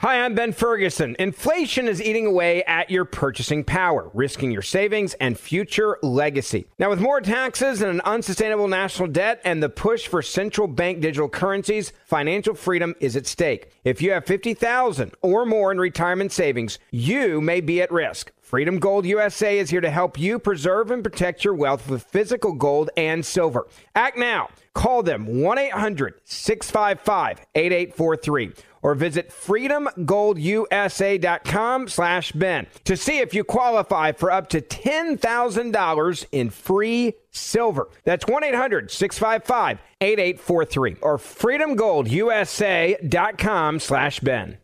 Hi, 0.00 0.22
I'm 0.24 0.34
Ben 0.34 0.52
Ferguson. 0.52 1.14
Inflation 1.20 1.86
is 1.86 2.02
eating 2.02 2.26
away 2.26 2.64
at 2.64 2.90
your 2.90 3.04
purchasing 3.04 3.62
power, 3.62 4.10
risking 4.12 4.50
your 4.50 4.60
savings 4.60 5.14
and 5.14 5.38
future 5.38 5.98
legacy. 6.02 6.66
Now, 6.80 6.90
with 6.90 7.00
more 7.00 7.20
taxes 7.20 7.80
and 7.80 7.90
an 7.92 8.00
unsustainable 8.00 8.66
national 8.66 9.08
debt 9.08 9.40
and 9.44 9.62
the 9.62 9.68
push 9.68 10.08
for 10.08 10.20
central 10.20 10.66
bank 10.66 11.00
digital 11.00 11.28
currencies, 11.28 11.92
financial 12.06 12.54
freedom 12.54 12.96
is 12.98 13.14
at 13.14 13.28
stake. 13.28 13.70
If 13.84 14.02
you 14.02 14.10
have 14.10 14.26
50,000 14.26 15.12
or 15.22 15.46
more 15.46 15.70
in 15.70 15.78
retirement 15.78 16.32
savings, 16.32 16.80
you 16.90 17.40
may 17.40 17.60
be 17.60 17.80
at 17.80 17.92
risk. 17.92 18.32
Freedom 18.42 18.78
Gold 18.78 19.06
USA 19.06 19.58
is 19.58 19.70
here 19.70 19.80
to 19.80 19.90
help 19.90 20.18
you 20.18 20.38
preserve 20.38 20.90
and 20.90 21.04
protect 21.04 21.44
your 21.44 21.54
wealth 21.54 21.88
with 21.88 22.02
physical 22.02 22.52
gold 22.52 22.90
and 22.96 23.24
silver. 23.24 23.68
Act 23.94 24.18
now. 24.18 24.48
Call 24.74 25.04
them 25.04 25.40
1 25.40 25.56
800 25.56 26.14
655 26.24 27.46
8843 27.54 28.52
or 28.84 28.94
visit 28.94 29.30
freedomgoldusa.com 29.30 31.88
slash 31.88 32.30
Ben 32.32 32.66
to 32.84 32.96
see 32.96 33.18
if 33.18 33.34
you 33.34 33.42
qualify 33.42 34.12
for 34.12 34.30
up 34.30 34.48
to 34.50 34.60
$10,000 34.60 36.26
in 36.30 36.50
free 36.50 37.14
silver. 37.30 37.88
That's 38.04 38.26
1-800-655-8843 38.26 40.98
or 41.00 41.18
freedomgoldusa.com 41.18 43.80
slash 43.80 44.20
Ben. 44.20 44.58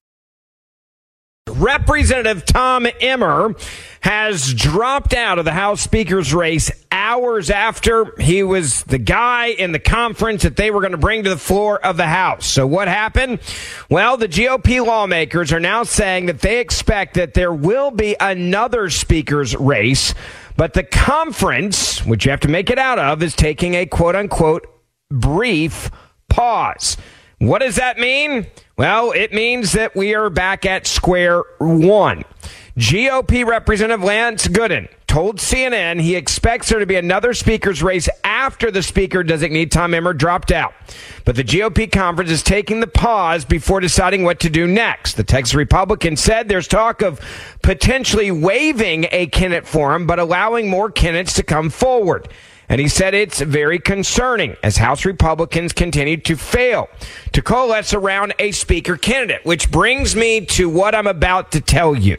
Representative 1.51 2.45
Tom 2.45 2.87
Emmer 3.01 3.55
has 4.01 4.55
dropped 4.55 5.13
out 5.13 5.39
of 5.39 5.45
the 5.45 5.53
House 5.53 5.81
Speaker's 5.81 6.33
race 6.33 6.71
hours 6.91 7.51
after 7.51 8.15
he 8.21 8.43
was 8.43 8.85
the 8.85 8.99
guy 8.99 9.47
in 9.47 9.73
the 9.73 9.79
conference 9.79 10.43
that 10.43 10.57
they 10.57 10.71
were 10.71 10.81
going 10.81 10.93
to 10.93 10.99
bring 10.99 11.25
to 11.25 11.31
the 11.31 11.37
floor 11.37 11.85
of 11.85 11.97
the 11.97 12.07
House. 12.07 12.47
So 12.47 12.67
what 12.67 12.89
happened? 12.89 13.41
Well, 13.91 14.17
the 14.17 14.29
GOP 14.29 14.85
lawmakers 14.85 15.53
are 15.53 15.61
now 15.61 15.83
saying 15.83 16.27
that 16.27 16.41
they 16.41 16.61
expect 16.61 17.15
that 17.15 17.35
there 17.35 17.53
will 17.53 17.91
be 17.91 18.17
another 18.21 18.89
Speaker's 18.89 19.55
race, 19.57 20.15
but 20.57 20.73
the 20.73 20.85
conference, 20.85 22.05
which 22.05 22.25
you 22.25 22.31
have 22.31 22.41
to 22.41 22.49
make 22.49 22.71
it 22.71 22.79
out 22.79 22.99
of, 22.99 23.23
is 23.23 23.35
taking 23.35 23.75
a 23.75 23.87
quote 23.87 24.17
unquote 24.17 24.67
brief 25.11 25.91
pause. 26.29 26.97
What 27.41 27.61
does 27.61 27.77
that 27.77 27.99
mean? 27.99 28.49
Well, 28.77 29.13
it 29.13 29.33
means 29.33 29.73
that 29.73 29.97
we 29.97 30.15
are 30.15 30.29
back 30.29 30.67
at 30.67 30.87
square 30.87 31.43
one. 31.57 32.25
GOP 32.77 33.47
Representative 33.47 34.05
Lance 34.05 34.47
Gooden 34.47 34.91
told 35.07 35.39
CNN 35.39 36.03
he 36.03 36.17
expects 36.17 36.69
there 36.69 36.81
to 36.81 36.85
be 36.85 36.97
another 36.97 37.33
speaker's 37.33 37.83
race 37.83 38.11
after 38.25 38.71
the 38.71 38.83
speaker 38.83 39.25
designee 39.25 39.71
Tom 39.71 39.95
Emmer 39.95 40.13
dropped 40.13 40.53
out. 40.53 40.75
But 41.25 41.35
the 41.35 41.43
GOP 41.43 41.91
conference 41.91 42.31
is 42.31 42.43
taking 42.43 42.81
the 42.81 42.87
pause 42.87 43.47
before 43.47 43.81
deciding 43.81 44.23
what 44.23 44.41
to 44.41 44.51
do 44.51 44.67
next. 44.67 45.15
The 45.15 45.25
Texas 45.25 45.55
Republican 45.55 46.17
said 46.19 46.47
there's 46.47 46.69
talk 46.69 47.01
of 47.01 47.21
potentially 47.63 48.31
waiving 48.31 49.07
a 49.13 49.29
candidate 49.29 49.67
forum, 49.67 50.07
but 50.07 50.19
allowing 50.19 50.69
more 50.69 50.91
candidates 50.91 51.33
to 51.37 51.43
come 51.43 51.71
forward. 51.71 52.29
And 52.71 52.81
he 52.81 52.87
said 52.87 53.15
it's 53.15 53.41
very 53.41 53.81
concerning 53.81 54.57
as 54.63 54.77
House 54.77 55.05
Republicans 55.05 55.73
continue 55.73 56.17
to 56.19 56.37
fail 56.37 56.89
to 57.33 57.43
coalesce 57.43 57.93
around 57.93 58.33
a 58.39 58.53
speaker 58.53 58.97
candidate, 58.97 59.45
which 59.45 59.73
brings 59.73 60.15
me 60.15 60.47
to 60.47 60.69
what 60.69 60.95
I'm 60.95 61.09
about 61.09 61.51
to 61.53 61.61
tell 61.61 61.97
you. 61.97 62.17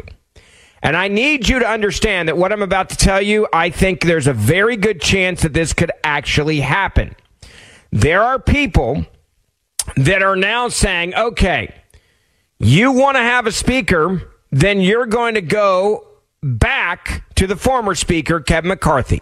And 0.84 0.98
I 0.98 1.08
need 1.08 1.48
you 1.48 1.60
to 1.60 1.66
understand 1.68 2.28
that 2.28 2.36
what 2.36 2.52
I'm 2.52 2.62
about 2.62 2.90
to 2.90 2.98
tell 2.98 3.22
you, 3.22 3.48
I 3.54 3.70
think 3.70 4.02
there's 4.02 4.28
a 4.28 4.34
very 4.34 4.76
good 4.76 5.00
chance 5.00 5.42
that 5.44 5.54
this 5.54 5.72
could 5.72 5.92
actually 6.04 6.60
happen. 6.60 7.16
There 7.94 8.22
are 8.22 8.38
people 8.38 9.06
that 9.96 10.22
are 10.22 10.36
now 10.36 10.68
saying, 10.68 11.16
okay, 11.16 11.74
you 12.60 12.92
want 12.92 13.16
to 13.16 13.24
have 13.24 13.48
a 13.48 13.54
speaker, 13.54 14.34
then 14.52 14.82
you're 14.82 15.06
going 15.06 15.36
to 15.36 15.42
go 15.42 16.08
back 16.44 17.24
to 17.36 17.48
the 17.48 17.56
former 17.56 17.96
speaker, 17.96 18.42
Kevin 18.42 18.68
McCarthy. 18.68 19.22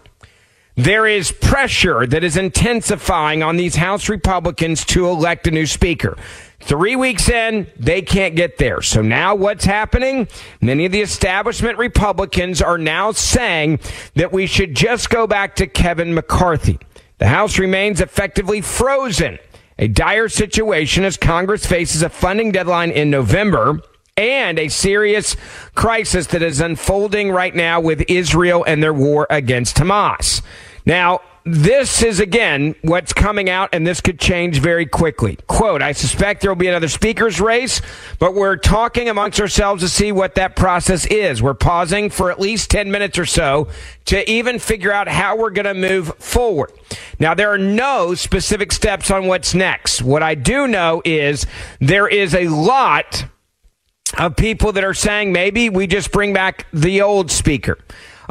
There 0.80 1.06
is 1.06 1.30
pressure 1.30 2.06
that 2.06 2.24
is 2.24 2.38
intensifying 2.38 3.42
on 3.42 3.58
these 3.58 3.76
House 3.76 4.08
Republicans 4.08 4.82
to 4.86 5.08
elect 5.08 5.46
a 5.46 5.50
new 5.50 5.66
speaker. 5.66 6.16
Three 6.60 6.96
weeks 6.96 7.28
in, 7.28 7.70
they 7.78 8.00
can't 8.00 8.34
get 8.34 8.56
there. 8.56 8.80
So 8.80 9.02
now 9.02 9.34
what's 9.34 9.66
happening? 9.66 10.26
Many 10.62 10.86
of 10.86 10.92
the 10.92 11.02
establishment 11.02 11.76
Republicans 11.76 12.62
are 12.62 12.78
now 12.78 13.12
saying 13.12 13.80
that 14.14 14.32
we 14.32 14.46
should 14.46 14.74
just 14.74 15.10
go 15.10 15.26
back 15.26 15.54
to 15.56 15.66
Kevin 15.66 16.14
McCarthy. 16.14 16.78
The 17.18 17.28
House 17.28 17.58
remains 17.58 18.00
effectively 18.00 18.62
frozen. 18.62 19.38
A 19.78 19.86
dire 19.86 20.30
situation 20.30 21.04
as 21.04 21.18
Congress 21.18 21.66
faces 21.66 22.00
a 22.00 22.08
funding 22.08 22.52
deadline 22.52 22.90
in 22.90 23.10
November 23.10 23.80
and 24.16 24.58
a 24.58 24.68
serious 24.68 25.36
crisis 25.74 26.28
that 26.28 26.40
is 26.40 26.58
unfolding 26.58 27.32
right 27.32 27.54
now 27.54 27.82
with 27.82 28.02
Israel 28.08 28.64
and 28.66 28.82
their 28.82 28.94
war 28.94 29.26
against 29.28 29.76
Hamas. 29.76 30.40
Now, 30.86 31.20
this 31.44 32.02
is 32.02 32.20
again 32.20 32.74
what's 32.82 33.12
coming 33.12 33.48
out, 33.48 33.70
and 33.72 33.86
this 33.86 34.00
could 34.00 34.20
change 34.20 34.58
very 34.58 34.84
quickly. 34.84 35.38
Quote, 35.46 35.80
I 35.82 35.92
suspect 35.92 36.42
there 36.42 36.50
will 36.50 36.56
be 36.56 36.68
another 36.68 36.88
speaker's 36.88 37.40
race, 37.40 37.80
but 38.18 38.34
we're 38.34 38.56
talking 38.56 39.08
amongst 39.08 39.40
ourselves 39.40 39.82
to 39.82 39.88
see 39.88 40.12
what 40.12 40.34
that 40.34 40.54
process 40.54 41.06
is. 41.06 41.42
We're 41.42 41.54
pausing 41.54 42.10
for 42.10 42.30
at 42.30 42.38
least 42.38 42.70
10 42.70 42.90
minutes 42.90 43.18
or 43.18 43.24
so 43.24 43.68
to 44.06 44.30
even 44.30 44.58
figure 44.58 44.92
out 44.92 45.08
how 45.08 45.36
we're 45.36 45.50
going 45.50 45.64
to 45.64 45.74
move 45.74 46.14
forward. 46.18 46.72
Now, 47.18 47.34
there 47.34 47.50
are 47.50 47.58
no 47.58 48.14
specific 48.14 48.70
steps 48.70 49.10
on 49.10 49.26
what's 49.26 49.54
next. 49.54 50.02
What 50.02 50.22
I 50.22 50.34
do 50.34 50.68
know 50.68 51.00
is 51.04 51.46
there 51.80 52.06
is 52.06 52.34
a 52.34 52.48
lot 52.48 53.24
of 54.18 54.36
people 54.36 54.72
that 54.72 54.84
are 54.84 54.94
saying 54.94 55.32
maybe 55.32 55.70
we 55.70 55.86
just 55.86 56.12
bring 56.12 56.32
back 56.32 56.66
the 56.72 57.00
old 57.00 57.30
speaker. 57.30 57.78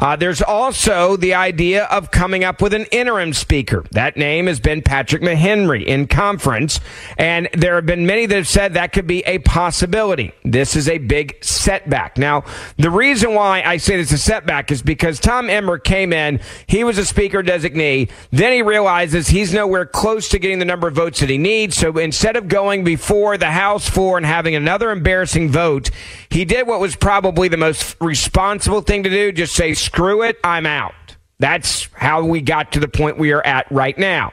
Uh, 0.00 0.16
there's 0.16 0.40
also 0.40 1.14
the 1.18 1.34
idea 1.34 1.84
of 1.84 2.10
coming 2.10 2.42
up 2.42 2.62
with 2.62 2.72
an 2.72 2.86
interim 2.86 3.34
speaker. 3.34 3.84
That 3.90 4.16
name 4.16 4.46
has 4.46 4.58
been 4.58 4.80
Patrick 4.80 5.20
McHenry 5.20 5.84
in 5.84 6.06
conference, 6.06 6.80
and 7.18 7.50
there 7.52 7.74
have 7.74 7.84
been 7.84 8.06
many 8.06 8.24
that 8.24 8.34
have 8.34 8.48
said 8.48 8.72
that 8.74 8.94
could 8.94 9.06
be 9.06 9.22
a 9.26 9.38
possibility. 9.40 10.32
This 10.42 10.74
is 10.74 10.88
a 10.88 10.96
big 10.96 11.44
setback. 11.44 12.16
Now, 12.16 12.44
the 12.78 12.90
reason 12.90 13.34
why 13.34 13.62
I 13.62 13.76
say 13.76 13.98
this 13.98 14.10
is 14.10 14.20
a 14.20 14.22
setback 14.22 14.70
is 14.70 14.80
because 14.80 15.20
Tom 15.20 15.50
Emmer 15.50 15.76
came 15.76 16.14
in, 16.14 16.40
he 16.66 16.82
was 16.82 16.96
a 16.96 17.04
speaker 17.04 17.42
designee, 17.42 18.10
then 18.30 18.54
he 18.54 18.62
realizes 18.62 19.28
he's 19.28 19.52
nowhere 19.52 19.84
close 19.84 20.30
to 20.30 20.38
getting 20.38 20.60
the 20.60 20.64
number 20.64 20.88
of 20.88 20.94
votes 20.94 21.20
that 21.20 21.28
he 21.28 21.36
needs. 21.36 21.76
So 21.76 21.98
instead 21.98 22.36
of 22.36 22.48
going 22.48 22.84
before 22.84 23.36
the 23.36 23.50
House 23.50 23.86
floor 23.86 24.16
and 24.16 24.24
having 24.24 24.54
another 24.54 24.92
embarrassing 24.92 25.50
vote, 25.50 25.90
he 26.30 26.46
did 26.46 26.66
what 26.66 26.80
was 26.80 26.96
probably 26.96 27.48
the 27.48 27.58
most 27.58 27.96
responsible 28.00 28.80
thing 28.80 29.02
to 29.02 29.10
do, 29.10 29.30
just 29.30 29.54
say, 29.54 29.74
screw 29.90 30.22
it, 30.22 30.38
I'm 30.44 30.66
out. 30.66 30.94
That's 31.40 31.88
how 31.94 32.24
we 32.24 32.42
got 32.42 32.70
to 32.72 32.80
the 32.80 32.86
point 32.86 33.18
we 33.18 33.32
are 33.32 33.44
at 33.44 33.66
right 33.72 33.98
now. 33.98 34.32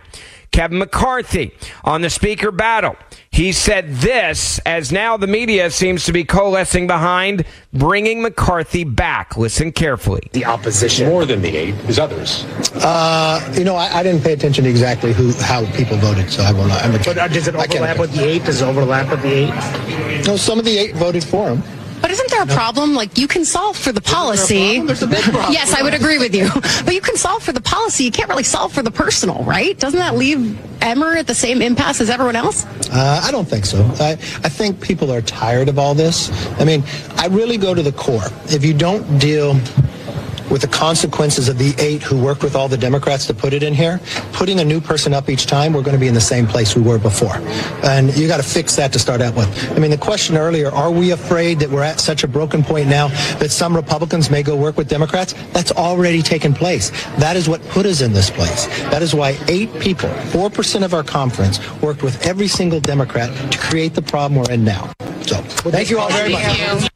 Kevin 0.52 0.78
McCarthy 0.78 1.52
on 1.84 2.02
the 2.02 2.12
speaker 2.12 2.52
battle. 2.52 2.96
He 3.32 3.52
said 3.52 3.90
this 3.96 4.60
as 4.68 4.92
now 4.92 5.18
the 5.18 5.26
media 5.26 5.72
seems 5.72 6.06
to 6.06 6.14
be 6.14 6.24
coalescing 6.24 6.86
behind 6.86 7.44
bringing 7.74 8.22
McCarthy 8.22 8.84
back. 8.84 9.36
Listen 9.36 9.72
carefully. 9.72 10.30
The 10.34 10.46
opposition. 10.46 11.10
More 11.10 11.26
than 11.26 11.42
the 11.42 11.56
eight 11.56 11.76
is 11.90 11.98
others. 11.98 12.44
Uh, 12.76 13.54
you 13.58 13.64
know, 13.64 13.76
I, 13.76 13.98
I, 13.98 14.04
didn't 14.04 14.24
pay 14.24 14.34
attention 14.34 14.64
to 14.66 14.70
exactly 14.70 15.12
who 15.12 15.34
how 15.34 15.66
people 15.74 15.98
voted, 15.98 16.30
so 16.30 16.44
I 16.44 16.52
will 16.52 16.68
not. 16.68 16.84
I'm 16.84 16.94
a, 16.94 17.00
But 17.00 17.18
uh, 17.18 17.28
does 17.28 17.48
it 17.48 17.56
overlap 17.56 17.98
with 17.98 18.14
the 18.14 18.28
eight? 18.28 18.44
Does 18.46 18.62
it 18.62 18.66
overlap 18.66 19.10
with 19.10 19.24
the 19.24 19.34
eight? 19.34 20.28
No, 20.28 20.38
some 20.38 20.60
of 20.60 20.66
the 20.66 20.78
eight 20.78 20.96
voted 20.96 21.24
for 21.24 21.50
him. 21.50 21.64
But 22.02 22.12
isn't 22.12 22.30
there 22.32 22.44
a 22.44 22.48
problem? 22.48 22.94
Like 22.96 23.18
you 23.18 23.28
can 23.28 23.44
solve 23.46 23.76
for 23.78 23.92
the 23.92 24.02
policy. 24.02 24.80
There's 24.82 25.04
a 25.04 25.08
big 25.08 25.24
problem. 25.24 25.52
yes, 25.54 25.74
I 25.74 25.82
would 25.82 25.94
agree 25.94 26.18
with 26.18 26.36
you. 26.36 26.50
But 26.86 26.94
you 26.94 27.02
can 27.02 27.18
solve 27.18 27.44
for 27.44 27.52
the 27.52 27.62
policy. 27.62 28.04
You 28.06 28.12
can't 28.12 28.30
really 28.30 28.44
solve 28.44 28.72
for 28.74 28.82
the 28.84 28.92
personal, 28.92 29.44
right? 29.44 29.78
Doesn't 29.78 30.00
that 30.00 30.16
leave 30.16 30.58
Emmer 30.82 31.14
at 31.16 31.28
the 31.28 31.34
same 31.36 31.62
impasse 31.62 32.00
as 32.02 32.10
everyone 32.10 32.36
else? 32.36 32.66
Uh, 32.92 33.22
I 33.24 33.32
don't 33.32 33.48
think 33.48 33.66
so. 33.66 33.84
I, 34.00 34.12
I 34.12 34.50
think 34.50 34.80
people 34.80 35.12
are 35.12 35.22
tired 35.22 35.70
of 35.70 35.80
all 35.80 35.94
this. 35.96 36.30
I 36.60 36.64
mean, 36.66 36.84
I 37.18 37.28
really 37.28 37.58
go 37.58 37.74
to 37.74 37.82
the 37.82 37.92
core. 37.92 38.28
If 38.46 38.64
you 38.64 38.74
don't 38.74 39.18
deal 39.20 39.56
with 40.50 40.62
the 40.62 40.68
consequences 40.68 41.50
of 41.50 41.58
the 41.58 41.74
eight 41.78 42.02
who 42.02 42.22
worked 42.22 42.44
with 42.44 42.56
all 42.56 42.68
the 42.68 42.78
Democrats 42.78 43.26
to 43.28 43.34
put 43.34 43.54
it 43.54 43.64
in 43.64 43.74
here, 43.74 44.00
putting 44.34 44.60
a 44.60 44.66
new 44.66 44.80
person 44.80 45.14
up 45.14 45.30
each 45.30 45.46
time, 45.46 45.74
we're 45.74 45.82
going 45.82 45.96
to 45.96 46.00
be 46.00 46.08
in 46.08 46.14
the 46.14 46.22
same 46.22 46.48
place 46.48 46.76
we 46.76 46.82
were 46.82 46.98
before. 46.98 47.36
And 47.84 48.16
you 48.18 48.28
got 48.28 48.38
to 48.38 48.44
fix 48.44 48.76
that 48.76 48.94
to 48.94 49.00
start 49.00 49.22
out 49.22 49.36
with. 49.36 49.48
I 49.72 49.80
mean, 49.80 49.92
the 49.92 49.98
question 49.98 50.38
earlier, 50.38 50.72
are 50.72 50.92
we 50.92 51.12
afraid 51.12 51.60
that 51.60 51.70
we're 51.70 51.84
at 51.84 52.00
such 52.00 52.24
a 52.24 52.28
broken 52.28 52.64
point 52.64 52.88
now 52.88 53.10
that 53.40 53.50
some 53.52 53.76
Republicans 53.76 54.30
may 54.30 54.44
go 54.44 54.56
work 54.56 54.78
with 54.78 54.88
Democrats? 54.88 55.34
That's 55.54 55.72
already 55.72 56.22
taken 56.22 56.54
place. 56.54 56.90
That 57.18 57.36
is 57.36 57.50
what 57.50 57.62
put 57.70 57.86
us 57.86 58.02
in 58.02 58.14
this 58.14 58.30
place. 58.30 58.68
That 58.90 59.02
is 59.02 59.14
why 59.14 59.38
eight 59.48 59.74
people, 59.80 60.10
4% 60.10 60.84
of 60.84 60.94
our 60.94 61.04
conference, 61.04 61.60
worked 61.82 62.04
with 62.04 62.26
every 62.26 62.48
single 62.48 62.80
Democrat 62.80 63.30
to 63.52 63.58
create 63.58 63.94
the 63.94 64.02
problem 64.02 64.42
we're 64.42 64.52
in 64.52 64.64
now. 64.64 64.92
So, 65.24 65.42
thank 65.72 65.90
you 65.90 66.00
all 66.00 66.10
very 66.10 66.32
much. 66.32 66.90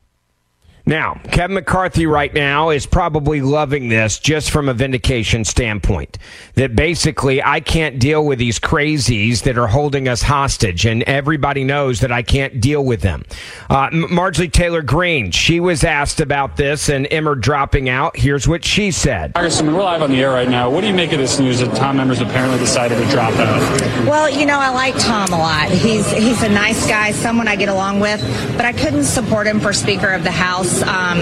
Now, 0.86 1.22
Kevin 1.32 1.54
McCarthy 1.56 2.06
right 2.06 2.34
now 2.34 2.70
is 2.70 2.86
probably 2.86 3.42
loving 3.42 3.90
this 3.90 4.18
just 4.20 4.50
from 4.50 4.68
a 4.68 4.74
vindication 4.74 5.46
standpoint. 5.46 6.18
That 6.56 6.76
basically 6.76 7.42
I 7.44 7.60
can't 7.60 8.00
deal 8.00 8.26
with 8.26 8.40
these 8.40 8.60
crazies 8.60 9.44
that 9.44 9.58
are 9.58 9.68
holding 9.68 10.08
us 10.08 10.22
hostage, 10.22 10.86
and 10.86 11.04
everybody 11.04 11.64
knows 11.64 12.00
that 12.00 12.12
I 12.12 12.24
can't 12.24 12.60
deal 12.60 12.84
with 12.84 13.02
them. 13.02 13.24
Uh, 13.70 13.90
Marjorie 13.92 14.50
Taylor 14.50 14.82
Greene, 14.82 15.32
she 15.32 15.60
was 15.60 15.84
asked 15.84 16.20
about 16.20 16.58
this 16.58 16.90
and 16.90 17.08
Emmer 17.12 17.36
dropping 17.36 17.88
out. 17.88 18.18
Here's 18.18 18.48
what 18.48 18.66
she 18.66 18.92
said. 18.92 19.34
Congressman, 19.34 19.76
we're 19.76 19.84
live 19.84 20.02
on 20.02 20.12
the 20.12 20.22
air 20.22 20.32
right 20.32 20.50
now. 20.50 20.70
What 20.70 20.82
do 20.82 20.88
you 20.88 20.94
make 20.94 21.12
of 21.12 21.20
this 21.20 21.40
news 21.40 21.60
that 21.60 21.76
Tom 21.76 22.00
Emmer's 22.00 22.22
apparently 22.22 22.58
decided 22.58 22.98
to 22.98 23.10
drop 23.12 23.34
out? 23.36 23.62
Well, 24.08 24.30
you 24.30 24.46
know, 24.46 24.58
I 24.58 24.70
like 24.70 24.98
Tom 24.98 25.32
a 25.32 25.38
lot. 25.38 25.70
He's 25.70 26.10
he's 26.12 26.42
a 26.42 26.50
nice 26.50 26.88
guy, 26.88 27.12
someone 27.12 27.48
I 27.48 27.56
get 27.56 27.70
along 27.70 28.00
with, 28.00 28.22
but 28.58 28.66
I 28.66 28.74
couldn't 28.74 29.04
support 29.04 29.46
him 29.46 29.60
for 29.60 29.74
Speaker 29.74 30.10
of 30.10 30.24
the 30.24 30.32
House. 30.32 30.71
Um, 30.82 31.20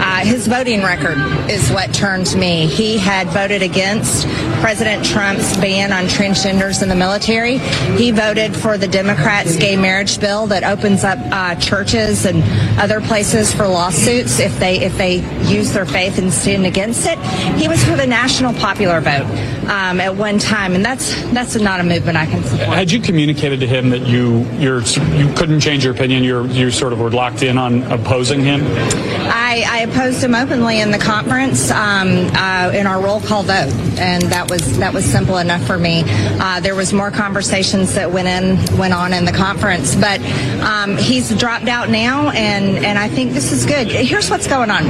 uh, 0.00 0.24
his 0.24 0.46
voting 0.46 0.82
record 0.82 1.18
is 1.50 1.70
what 1.70 1.92
turned 1.94 2.34
me. 2.36 2.66
He 2.66 2.98
had 2.98 3.28
voted 3.28 3.62
against 3.62 4.26
President 4.60 5.04
Trump's 5.04 5.56
ban 5.58 5.92
on 5.92 6.04
transgenders 6.04 6.82
in 6.82 6.88
the 6.88 6.94
military. 6.94 7.58
He 7.96 8.10
voted 8.10 8.56
for 8.56 8.76
the 8.76 8.88
Democrats' 8.88 9.56
gay 9.56 9.76
marriage 9.76 10.18
bill 10.20 10.46
that 10.48 10.64
opens 10.64 11.04
up 11.04 11.18
uh, 11.30 11.54
churches 11.56 12.26
and 12.26 12.42
other 12.78 13.00
places 13.00 13.52
for 13.52 13.66
lawsuits 13.66 14.40
if 14.40 14.58
they 14.58 14.80
if 14.80 14.96
they 14.96 15.16
use 15.44 15.72
their 15.72 15.86
faith 15.86 16.18
and 16.18 16.32
stand 16.32 16.66
against 16.66 17.06
it. 17.06 17.18
He 17.56 17.68
was 17.68 17.82
for 17.84 17.96
the 17.96 18.06
national 18.06 18.52
popular 18.54 19.00
vote 19.00 19.26
um, 19.68 20.00
at 20.00 20.14
one 20.14 20.38
time, 20.38 20.74
and 20.74 20.84
that's 20.84 21.22
that's 21.32 21.54
not 21.56 21.80
a 21.80 21.84
movement 21.84 22.16
I 22.16 22.26
can 22.26 22.42
support. 22.42 22.76
Had 22.76 22.90
you 22.90 23.00
communicated 23.00 23.60
to 23.60 23.66
him 23.66 23.90
that 23.90 24.06
you 24.06 24.46
you're 24.58 24.82
you 24.82 25.32
couldn't 25.34 25.60
change 25.60 25.84
your 25.84 25.94
opinion? 25.94 26.24
You're 26.24 26.46
you 26.46 26.70
sort 26.70 26.92
of 26.92 27.00
were 27.00 27.10
locked 27.10 27.42
in 27.42 27.58
on 27.58 27.82
opposing 27.84 28.40
him. 28.40 28.60
I, 28.90 29.64
I 29.66 29.78
opposed 29.80 30.22
him 30.22 30.34
openly 30.34 30.80
in 30.80 30.90
the 30.90 30.98
conference 30.98 31.70
um, 31.70 32.30
uh, 32.34 32.70
in 32.74 32.86
our 32.86 33.00
roll 33.00 33.20
call 33.20 33.42
vote, 33.42 33.72
and 33.98 34.22
that 34.24 34.50
was 34.50 34.78
that 34.78 34.92
was 34.92 35.04
simple 35.04 35.38
enough 35.38 35.66
for 35.66 35.78
me. 35.78 36.02
Uh, 36.06 36.60
there 36.60 36.74
was 36.74 36.92
more 36.92 37.10
conversations 37.10 37.94
that 37.94 38.10
went 38.10 38.28
in 38.28 38.78
went 38.78 38.94
on 38.94 39.12
in 39.12 39.24
the 39.24 39.32
conference, 39.32 39.94
but 39.94 40.20
um, 40.60 40.96
he's 40.96 41.36
dropped 41.36 41.68
out 41.68 41.90
now, 41.90 42.30
and 42.30 42.84
and 42.84 42.98
I 42.98 43.08
think 43.08 43.32
this 43.32 43.52
is 43.52 43.64
good. 43.64 43.88
Here's 43.88 44.30
what's 44.30 44.46
going 44.46 44.70
on: 44.70 44.84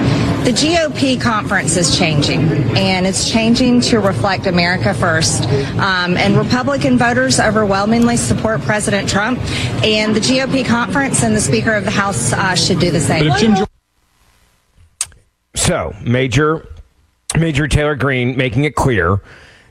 the 0.44 0.52
GOP 0.52 1.20
conference 1.20 1.76
is 1.76 1.98
changing, 1.98 2.40
and 2.76 3.06
it's 3.06 3.30
changing 3.30 3.80
to 3.82 4.00
reflect 4.00 4.46
America 4.46 4.94
first. 4.94 5.44
Um, 5.78 6.16
and 6.16 6.36
Republican 6.36 6.98
voters 6.98 7.40
overwhelmingly 7.40 8.16
support 8.16 8.60
President 8.62 9.08
Trump, 9.08 9.38
and 9.84 10.14
the 10.14 10.20
GOP 10.20 10.64
conference 10.64 11.22
and 11.22 11.34
the 11.34 11.40
Speaker 11.40 11.74
of 11.74 11.84
the 11.84 11.90
House 11.90 12.32
uh, 12.32 12.54
should 12.54 12.78
do 12.78 12.90
the 12.90 13.00
same. 13.00 13.67
So, 15.68 15.94
Major 16.00 16.66
Major 17.38 17.68
Taylor 17.68 17.94
Greene 17.94 18.38
making 18.38 18.64
it 18.64 18.74
clear 18.74 19.20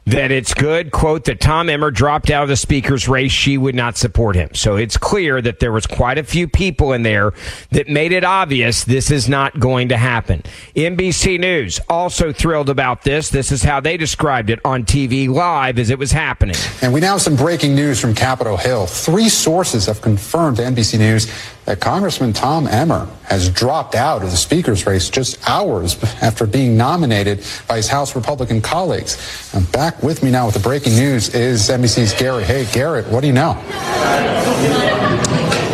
that 0.05 0.29
it's 0.29 0.53
good, 0.53 0.91
quote, 0.91 1.25
that 1.25 1.41
Tom 1.41 1.69
Emmer 1.69 1.89
dropped 1.89 2.29
out 2.29 2.43
of 2.43 2.49
the 2.49 2.55
speaker's 2.55 3.09
race. 3.09 3.31
She 3.31 3.57
would 3.57 3.73
not 3.73 3.97
support 3.97 4.35
him. 4.35 4.53
So 4.53 4.75
it's 4.75 4.95
clear 4.95 5.41
that 5.41 5.59
there 5.59 5.71
was 5.71 5.87
quite 5.87 6.19
a 6.19 6.23
few 6.23 6.47
people 6.47 6.93
in 6.93 7.01
there 7.01 7.33
that 7.71 7.89
made 7.89 8.11
it 8.11 8.23
obvious 8.23 8.83
this 8.83 9.09
is 9.09 9.27
not 9.27 9.59
going 9.59 9.89
to 9.89 9.97
happen. 9.97 10.43
NBC 10.75 11.39
News 11.39 11.79
also 11.89 12.31
thrilled 12.31 12.69
about 12.69 13.01
this. 13.01 13.31
This 13.31 13.51
is 13.51 13.63
how 13.63 13.79
they 13.79 13.97
described 13.97 14.51
it 14.51 14.59
on 14.63 14.85
TV 14.85 15.27
live 15.27 15.79
as 15.79 15.89
it 15.89 15.97
was 15.97 16.11
happening. 16.11 16.55
And 16.83 16.93
we 16.93 16.99
now 16.99 17.13
have 17.13 17.23
some 17.23 17.35
breaking 17.35 17.73
news 17.73 17.99
from 17.99 18.13
Capitol 18.13 18.55
Hill. 18.55 18.85
Three 18.85 19.29
sources 19.29 19.87
have 19.87 20.01
confirmed 20.01 20.57
to 20.57 20.63
NBC 20.63 20.99
News 20.99 21.25
that 21.67 21.81
Congressman 21.81 22.31
Tom 22.31 22.65
Emmer 22.65 23.09
has 23.25 23.49
dropped 23.49 23.93
out 23.93 24.23
of 24.23 24.31
the 24.31 24.37
speaker's 24.37 24.87
race 24.87 25.09
just 25.09 25.37
hours 25.49 26.01
after 26.21 26.47
being 26.47 26.77
nominated 26.77 27.45
by 27.67 27.75
his 27.75 27.89
House 27.89 28.15
Republican 28.15 28.61
colleagues. 28.61 29.51
And 29.53 29.69
back 29.73 30.01
with 30.01 30.23
me 30.23 30.31
now 30.31 30.45
with 30.45 30.55
the 30.55 30.61
breaking 30.61 30.95
news 30.95 31.35
is 31.35 31.67
NBC's 31.67 32.13
Garrett 32.13 32.47
Haake. 32.47 32.73
Garrett, 32.73 33.05
what 33.07 33.19
do 33.19 33.27
you 33.27 33.33
know? 33.33 33.61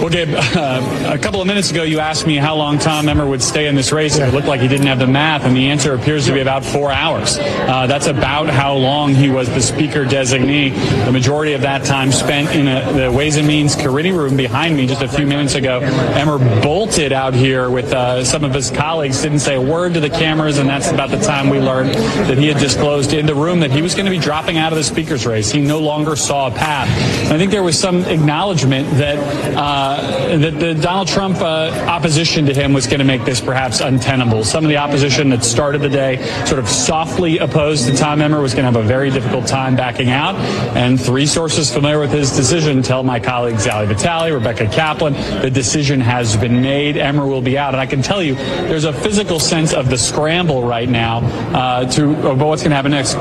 Well, 0.04 0.12
Gabe, 0.12 0.34
uh, 0.38 1.13
a 1.13 1.18
couple 1.18 1.40
of 1.40 1.48
minutes 1.48 1.72
ago, 1.72 1.84
you 1.84 2.01
asked 2.01 2.28
me 2.28 2.36
how 2.36 2.57
long 2.57 2.78
Tom 2.78 3.07
Emmer 3.07 3.25
would 3.25 3.42
stay 3.42 3.68
in 3.68 3.75
this 3.75 3.94
race. 3.94 4.18
It 4.18 4.34
looked 4.34 4.48
like 4.48 4.60
he 4.60 4.68
didn't 4.68 4.88
have 4.88 5.00
the 5.00 5.07
math, 5.07 5.45
and 5.45 5.56
the 5.56 5.69
answer 5.69 5.94
appears 5.94 6.25
to 6.25 6.34
be 6.34 6.42
about 6.42 6.66
four 6.66 6.92
hours. 6.92 7.38
Uh, 7.40 7.88
that's 7.88 8.07
about 8.07 8.50
how 8.50 8.75
long 8.75 9.16
he 9.16 9.30
was 9.30 9.48
the 9.48 9.62
speaker 9.62 10.04
designee. 10.04 10.75
The 11.06 11.12
majority 11.13 11.54
of 11.54 11.62
that 11.62 11.86
time 11.86 12.12
spent 12.12 12.54
in 12.54 12.68
a, 12.68 12.92
the 12.92 13.12
Ways 13.13 13.38
and 13.38 13.48
Means 13.48 13.75
committee 13.75 14.12
room 14.12 14.36
behind 14.36 14.75
me 14.75 14.88
just 14.88 15.01
a 15.01 15.07
few 15.07 15.25
minutes 15.25 15.56
ago. 15.56 15.80
Emmer 15.83 16.38
bolted 16.62 17.12
out 17.12 17.33
here 17.33 17.69
with 17.69 17.94
uh, 17.94 18.24
some 18.24 18.44
of 18.44 18.53
his 18.53 18.69
colleagues, 18.71 19.21
didn't 19.21 19.39
say 19.39 19.56
a 19.56 19.62
word 19.62 19.94
to 19.94 20.00
the 20.00 20.09
cameras, 20.09 20.57
and 20.57 20.69
that's 20.69 20.89
about 20.89 21.09
the 21.09 21.19
time 21.19 21.50
we 21.50 21.59
learned 21.59 21.94
that 21.94 22.38
he 22.38 22.47
had 22.47 22.57
disclosed 22.57 23.13
in 23.13 23.25
the 23.25 23.35
room 23.35 23.59
that 23.59 23.71
he 23.71 23.81
was 23.81 23.94
going 23.94 24.06
to 24.06 24.12
be 24.12 24.18
dropping 24.18 24.57
out 24.57 24.71
of 24.71 24.77
the 24.77 24.83
speaker's 24.83 25.25
race. 25.25 25.51
He 25.51 25.62
no 25.62 25.80
longer 25.80 26.15
saw 26.15 26.47
a 26.47 26.51
path. 26.51 26.88
And 27.25 27.33
I 27.33 27.38
think 27.38 27.51
there 27.51 27.63
was 27.63 27.77
some 27.77 28.03
acknowledgement 28.06 28.89
that 28.97 29.18
uh, 29.56 30.38
that 30.38 30.59
the 30.59 30.74
Donald 30.74 31.07
Trump 31.07 31.38
uh, 31.41 31.85
opposition 31.88 32.45
to 32.45 32.53
him 32.53 32.74
was 32.74 32.88
going 32.88 33.00
to 33.00 33.06
make 33.06 33.25
this 33.25 33.41
perhaps 33.41 33.81
untenable. 33.81 34.44
Some 34.44 34.63
of 34.63 34.69
the 34.69 34.77
opposition 34.77 35.30
that 35.30 35.44
started 35.44 35.81
the 35.81 35.89
day 35.89 36.24
sort 36.45 36.59
of 36.59 36.69
softly 36.69 37.38
opposed 37.39 37.88
to 37.88 37.95
Tom 37.95 38.21
Emmer 38.21 38.41
was 38.41 38.53
going 38.53 38.65
to 38.65 38.71
have 38.71 38.83
a 38.83 38.88
very 38.88 39.09
difficult 39.09 39.47
time 39.47 39.75
backing 39.75 40.09
out. 40.09 40.35
And 40.75 41.00
three 41.00 41.25
sources 41.25 41.74
familiar 41.74 42.00
with 42.00 42.12
his 42.12 42.35
decision 42.35 42.81
tell 42.81 43.03
my 43.03 43.19
colleagues 43.19 43.68
Ali 43.68 43.88
Vitale, 43.88 44.31
Rebecca 44.31 44.68
Kaplan, 44.68 45.13
the 45.41 45.50
decision 45.50 45.73
has 45.81 46.38
been 46.38 46.62
made. 46.62 46.98
Emmer 46.98 47.25
will 47.25 47.42
be 47.42 47.58
out. 47.58 47.74
And 47.74 47.81
I 47.81 47.86
can 47.86 48.02
tell 48.02 48.22
you, 48.22 48.36
there's 48.36 48.86
a 48.86 48.94
physical 48.94 49.40
sense 49.40 49.74
of 49.74 49.90
the 49.90 49.98
scramble 49.98 50.64
right 50.64 50.90
now 50.90 51.20
uh, 51.54 51.86
to 51.92 52.12
about 52.31 52.48
what's 52.48 52.62
going 52.62 52.72
to 52.72 52.75
happen 52.75 52.92
next. 52.92 53.16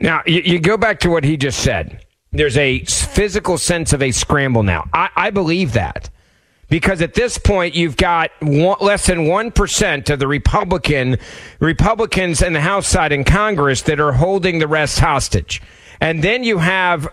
Now, 0.00 0.22
you, 0.26 0.42
you 0.42 0.58
go 0.60 0.76
back 0.76 1.00
to 1.00 1.10
what 1.10 1.24
he 1.24 1.36
just 1.36 1.60
said 1.60 2.04
there's 2.32 2.56
a 2.56 2.80
physical 2.84 3.58
sense 3.58 3.92
of 3.92 4.02
a 4.02 4.10
scramble 4.12 4.62
now. 4.62 4.84
I, 4.92 5.08
I 5.16 5.30
believe 5.30 5.72
that 5.72 6.10
because 6.68 7.00
at 7.00 7.14
this 7.14 7.38
point 7.38 7.74
you've 7.74 7.96
got 7.96 8.30
one, 8.40 8.76
less 8.80 9.06
than 9.06 9.26
one 9.26 9.50
percent 9.50 10.10
of 10.10 10.18
the 10.18 10.28
Republican 10.28 11.16
Republicans 11.58 12.42
in 12.42 12.52
the 12.52 12.60
House 12.60 12.86
side 12.86 13.12
in 13.12 13.24
Congress 13.24 13.82
that 13.82 14.00
are 14.00 14.12
holding 14.12 14.58
the 14.58 14.68
rest 14.68 14.98
hostage. 14.98 15.62
And 16.00 16.22
then 16.22 16.44
you 16.44 16.58
have, 16.58 17.08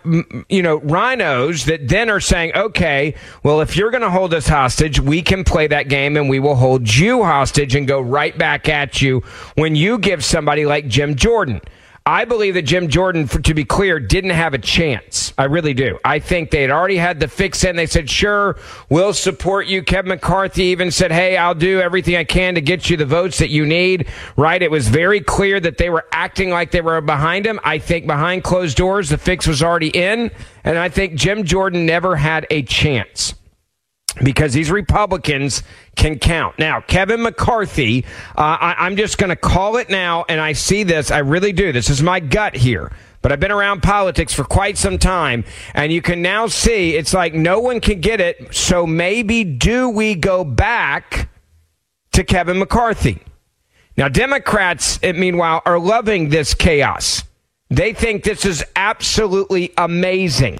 you 0.50 0.62
know, 0.62 0.80
RINOs 0.80 1.66
that 1.66 1.88
then 1.88 2.10
are 2.10 2.20
saying, 2.20 2.54
okay, 2.56 3.16
well, 3.44 3.62
if 3.62 3.76
you're 3.76 3.92
going 3.92 4.02
to 4.02 4.10
hold 4.10 4.34
us 4.34 4.48
hostage, 4.48 5.00
we 5.00 5.22
can 5.22 5.44
play 5.44 5.68
that 5.68 5.90
game 5.90 6.18
and 6.18 6.30
we 6.30 6.40
will 6.40 6.56
hold 6.56 6.94
you 6.94 7.24
hostage 7.24 7.76
and 7.76 7.88
go 7.88 8.00
right 8.00 8.38
back 8.38 8.70
at 8.70 9.02
you 9.02 9.22
when 9.56 9.76
you 9.76 9.98
give 9.98 10.24
somebody 10.24 10.66
like 10.66 10.88
Jim 10.88 11.16
Jordan. 11.16 11.62
I 12.08 12.26
believe 12.26 12.54
that 12.54 12.62
Jim 12.62 12.88
Jordan, 12.88 13.26
for, 13.26 13.42
to 13.42 13.56
be 13.56 13.66
clear, 13.66 14.00
didn't 14.00 14.30
have 14.30 14.54
a 14.54 14.60
chance. 14.60 15.34
I 15.40 15.46
really 15.46 15.74
do. 15.74 15.98
I 16.06 16.20
think 16.20 16.52
they 16.52 16.62
had 16.62 16.70
already 16.70 16.98
had 16.98 17.20
the 17.20 17.28
fix 17.28 17.64
in. 17.64 17.76
They 17.76 17.88
said, 17.88 18.12
sure, 18.12 18.60
we'll 18.90 19.14
support 19.14 19.66
you. 19.66 19.82
Kevin 19.82 20.10
McCarthy 20.10 20.66
even 20.66 20.92
said, 20.92 21.12
hey, 21.12 21.36
I'll 21.36 21.56
do 21.56 21.82
everything 21.82 22.16
I 22.16 22.24
can 22.24 22.54
to 22.56 22.62
get 22.62 22.92
you 22.92 22.98
the 22.98 23.08
votes 23.08 23.40
that 23.40 23.50
you 23.50 23.66
need. 23.66 24.08
Right? 24.38 24.62
It 24.62 24.70
was 24.70 24.88
very 24.88 25.20
clear 25.20 25.60
that 25.60 25.80
they 25.80 25.90
were 25.90 26.06
acting 26.12 26.52
like 26.52 26.70
they 26.70 26.82
were 26.82 27.02
behind 27.02 27.44
him. 27.44 27.60
I 27.64 27.80
think 27.80 28.06
behind 28.06 28.44
closed 28.44 28.78
doors, 28.78 29.10
the 29.10 29.18
fix 29.18 29.48
was 29.48 29.64
already 29.64 29.90
in. 29.90 30.30
And 30.64 30.78
I 30.78 30.90
think 30.90 31.16
Jim 31.16 31.44
Jordan 31.44 31.88
never 31.88 32.16
had 32.16 32.46
a 32.52 32.62
chance 32.62 33.34
because 34.24 34.54
these 34.54 34.72
Republicans 34.72 35.64
can 35.96 36.20
count. 36.20 36.58
Now, 36.58 36.82
Kevin 36.82 37.22
McCarthy, 37.22 38.06
uh, 38.38 38.58
I, 38.60 38.88
am 38.88 38.96
just 38.96 39.18
going 39.18 39.30
to 39.30 39.36
call 39.36 39.78
it 39.78 39.90
now, 39.90 40.26
and 40.30 40.40
I 40.40 40.54
see 40.54 40.84
this. 40.84 41.12
I 41.12 41.20
really 41.20 41.52
do. 41.52 41.72
This 41.72 41.90
is 41.90 42.02
my 42.02 42.20
gut 42.20 42.56
here. 42.56 42.92
But 43.22 43.32
I've 43.32 43.40
been 43.40 43.52
around 43.52 43.82
politics 43.82 44.34
for 44.34 44.44
quite 44.44 44.78
some 44.78 45.00
time, 45.00 45.46
and 45.74 45.92
you 45.92 46.02
can 46.02 46.22
now 46.22 46.48
see 46.48 46.96
it's 46.96 47.14
like 47.14 47.34
no 47.34 47.60
one 47.60 47.80
can 47.80 48.00
get 48.00 48.22
it. 48.22 48.54
So 48.54 48.86
maybe 48.86 49.44
do 49.44 49.90
we 49.90 50.14
go 50.14 50.44
back 50.44 51.30
to 52.12 52.24
Kevin 52.24 52.60
McCarthy? 52.60 53.20
Now, 53.98 54.10
Democrats, 54.10 55.00
eh, 55.02 55.14
meanwhile, 55.14 55.62
are 55.66 55.80
loving 55.80 56.30
this 56.30 56.54
chaos. 56.54 57.24
They 57.70 57.94
think 57.94 58.24
this 58.24 58.46
is 58.46 58.64
absolutely 58.76 59.74
amazing 59.76 60.60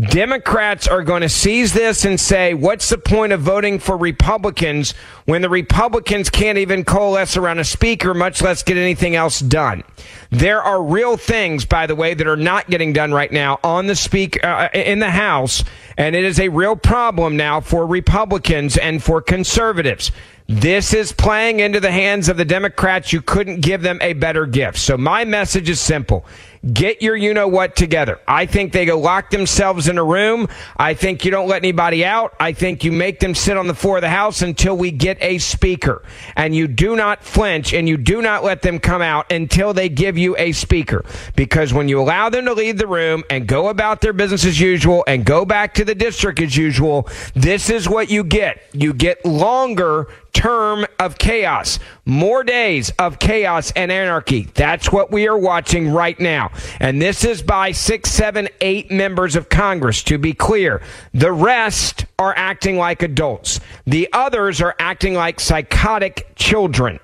Democrats 0.00 0.88
are 0.88 1.04
going 1.04 1.22
to 1.22 1.28
seize 1.28 1.72
this 1.72 2.04
and 2.04 2.18
say, 2.18 2.52
what's 2.52 2.88
the 2.88 2.98
point 2.98 3.32
of 3.32 3.40
voting 3.40 3.78
for 3.78 3.96
Republicans 3.96 4.92
when 5.26 5.40
the 5.40 5.48
Republicans 5.48 6.28
can't 6.28 6.58
even 6.58 6.84
coalesce 6.84 7.36
around 7.36 7.60
a 7.60 7.64
speaker, 7.64 8.12
much 8.12 8.42
less 8.42 8.64
get 8.64 8.76
anything 8.76 9.14
else 9.14 9.38
done? 9.38 9.84
There 10.30 10.60
are 10.60 10.82
real 10.82 11.16
things, 11.16 11.64
by 11.64 11.86
the 11.86 11.94
way, 11.94 12.14
that 12.14 12.26
are 12.26 12.36
not 12.36 12.68
getting 12.68 12.92
done 12.92 13.12
right 13.12 13.30
now 13.30 13.60
on 13.62 13.86
the 13.86 13.94
speak 13.94 14.42
uh, 14.42 14.68
in 14.74 14.98
the 14.98 15.10
House, 15.10 15.62
and 15.96 16.16
it 16.16 16.24
is 16.24 16.40
a 16.40 16.48
real 16.48 16.74
problem 16.74 17.36
now 17.36 17.60
for 17.60 17.86
Republicans 17.86 18.76
and 18.76 19.00
for 19.00 19.22
conservatives. 19.22 20.10
This 20.46 20.92
is 20.92 21.10
playing 21.12 21.60
into 21.60 21.80
the 21.80 21.92
hands 21.92 22.28
of 22.28 22.36
the 22.36 22.44
Democrats. 22.44 23.12
You 23.14 23.22
couldn't 23.22 23.60
give 23.60 23.80
them 23.80 23.98
a 24.02 24.12
better 24.12 24.44
gift. 24.44 24.76
So 24.76 24.98
my 24.98 25.24
message 25.24 25.70
is 25.70 25.80
simple. 25.80 26.26
Get 26.72 27.02
your 27.02 27.14
you 27.14 27.34
know 27.34 27.46
what 27.46 27.76
together. 27.76 28.20
I 28.26 28.46
think 28.46 28.72
they 28.72 28.86
go 28.86 28.98
lock 28.98 29.30
themselves 29.30 29.88
in 29.88 29.98
a 29.98 30.04
room. 30.04 30.48
I 30.76 30.94
think 30.94 31.24
you 31.24 31.30
don't 31.30 31.46
let 31.46 31.58
anybody 31.62 32.04
out. 32.04 32.34
I 32.40 32.52
think 32.52 32.84
you 32.84 32.92
make 32.92 33.20
them 33.20 33.34
sit 33.34 33.56
on 33.56 33.66
the 33.66 33.74
floor 33.74 33.98
of 33.98 34.02
the 34.02 34.08
House 34.08 34.40
until 34.40 34.76
we 34.76 34.90
get 34.90 35.18
a 35.20 35.38
speaker. 35.38 36.02
And 36.36 36.54
you 36.54 36.66
do 36.66 36.96
not 36.96 37.22
flinch 37.22 37.74
and 37.74 37.86
you 37.86 37.98
do 37.98 38.22
not 38.22 38.44
let 38.44 38.62
them 38.62 38.78
come 38.78 39.02
out 39.02 39.30
until 39.30 39.74
they 39.74 39.90
give 39.90 40.16
you 40.16 40.36
a 40.38 40.52
speaker. 40.52 41.04
Because 41.36 41.74
when 41.74 41.88
you 41.88 42.00
allow 42.00 42.30
them 42.30 42.46
to 42.46 42.54
leave 42.54 42.78
the 42.78 42.86
room 42.86 43.24
and 43.28 43.46
go 43.46 43.68
about 43.68 44.00
their 44.00 44.14
business 44.14 44.46
as 44.46 44.58
usual 44.58 45.04
and 45.06 45.24
go 45.26 45.44
back 45.44 45.74
to 45.74 45.84
the 45.84 45.94
district 45.94 46.40
as 46.40 46.56
usual, 46.56 47.08
this 47.34 47.68
is 47.68 47.88
what 47.88 48.10
you 48.10 48.24
get. 48.24 48.62
You 48.72 48.94
get 48.94 49.24
longer 49.26 50.08
term 50.34 50.84
of 50.98 51.16
chaos, 51.16 51.78
more 52.04 52.44
days 52.44 52.92
of 52.98 53.18
chaos 53.18 53.72
and 53.74 53.90
anarchy. 53.90 54.42
That's 54.54 54.92
what 54.92 55.10
we 55.10 55.26
are 55.26 55.38
watching 55.38 55.90
right 55.90 56.18
now. 56.20 56.50
And 56.80 57.00
this 57.00 57.24
is 57.24 57.40
by 57.40 57.72
six, 57.72 58.10
seven, 58.10 58.48
eight 58.60 58.90
members 58.90 59.36
of 59.36 59.48
Congress. 59.48 60.02
To 60.02 60.18
be 60.18 60.34
clear, 60.34 60.82
the 61.14 61.32
rest 61.32 62.04
are 62.18 62.34
acting 62.36 62.76
like 62.76 63.02
adults. 63.02 63.60
The 63.86 64.08
others 64.12 64.60
are 64.60 64.74
acting 64.78 65.14
like 65.14 65.40
psychotic 65.40 66.32
children. 66.36 67.00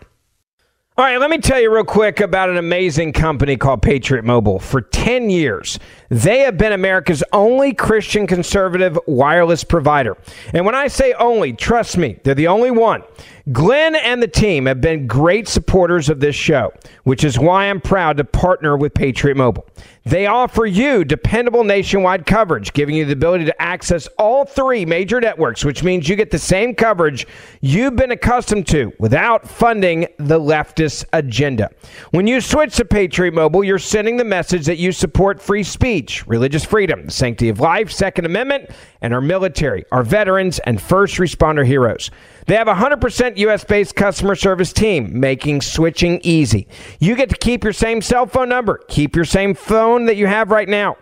All 1.00 1.06
right, 1.06 1.18
let 1.18 1.30
me 1.30 1.38
tell 1.38 1.58
you 1.58 1.72
real 1.72 1.82
quick 1.82 2.20
about 2.20 2.50
an 2.50 2.58
amazing 2.58 3.14
company 3.14 3.56
called 3.56 3.80
Patriot 3.80 4.22
Mobile. 4.22 4.58
For 4.58 4.82
10 4.82 5.30
years, 5.30 5.78
they 6.10 6.40
have 6.40 6.58
been 6.58 6.74
America's 6.74 7.24
only 7.32 7.72
Christian 7.72 8.26
conservative 8.26 8.98
wireless 9.06 9.64
provider. 9.64 10.18
And 10.52 10.66
when 10.66 10.74
I 10.74 10.88
say 10.88 11.14
only, 11.14 11.54
trust 11.54 11.96
me, 11.96 12.18
they're 12.22 12.34
the 12.34 12.48
only 12.48 12.70
one. 12.70 13.02
Glenn 13.50 13.94
and 13.94 14.22
the 14.22 14.28
team 14.28 14.66
have 14.66 14.82
been 14.82 15.06
great 15.06 15.48
supporters 15.48 16.10
of 16.10 16.20
this 16.20 16.36
show, 16.36 16.70
which 17.04 17.24
is 17.24 17.38
why 17.38 17.70
I'm 17.70 17.80
proud 17.80 18.18
to 18.18 18.24
partner 18.24 18.76
with 18.76 18.92
Patriot 18.92 19.38
Mobile. 19.38 19.66
They 20.10 20.26
offer 20.26 20.66
you 20.66 21.04
dependable 21.04 21.62
nationwide 21.62 22.26
coverage, 22.26 22.72
giving 22.72 22.96
you 22.96 23.04
the 23.04 23.12
ability 23.12 23.44
to 23.44 23.62
access 23.62 24.08
all 24.18 24.44
three 24.44 24.84
major 24.84 25.20
networks, 25.20 25.64
which 25.64 25.84
means 25.84 26.08
you 26.08 26.16
get 26.16 26.32
the 26.32 26.38
same 26.38 26.74
coverage 26.74 27.28
you've 27.60 27.94
been 27.94 28.10
accustomed 28.10 28.66
to 28.70 28.92
without 28.98 29.48
funding 29.48 30.08
the 30.18 30.40
leftist 30.40 31.04
agenda. 31.12 31.70
When 32.10 32.26
you 32.26 32.40
switch 32.40 32.74
to 32.78 32.84
Patriot 32.84 33.34
Mobile, 33.34 33.62
you're 33.62 33.78
sending 33.78 34.16
the 34.16 34.24
message 34.24 34.66
that 34.66 34.78
you 34.78 34.90
support 34.90 35.40
free 35.40 35.62
speech, 35.62 36.26
religious 36.26 36.64
freedom, 36.64 37.06
the 37.06 37.12
sanctity 37.12 37.48
of 37.48 37.60
life, 37.60 37.92
Second 37.92 38.24
Amendment, 38.24 38.70
and 39.02 39.14
our 39.14 39.20
military, 39.20 39.84
our 39.92 40.02
veterans, 40.02 40.58
and 40.58 40.82
first 40.82 41.18
responder 41.18 41.64
heroes. 41.64 42.10
They 42.50 42.56
have 42.56 42.66
a 42.66 42.74
100% 42.74 43.36
US 43.36 43.62
based 43.62 43.94
customer 43.94 44.34
service 44.34 44.72
team, 44.72 45.20
making 45.20 45.60
switching 45.60 46.20
easy. 46.24 46.66
You 46.98 47.14
get 47.14 47.28
to 47.28 47.36
keep 47.36 47.62
your 47.62 47.72
same 47.72 48.02
cell 48.02 48.26
phone 48.26 48.48
number, 48.48 48.80
keep 48.88 49.14
your 49.14 49.24
same 49.24 49.54
phone 49.54 50.06
that 50.06 50.16
you 50.16 50.26
have 50.26 50.50
right 50.50 50.68
now. 50.68 50.96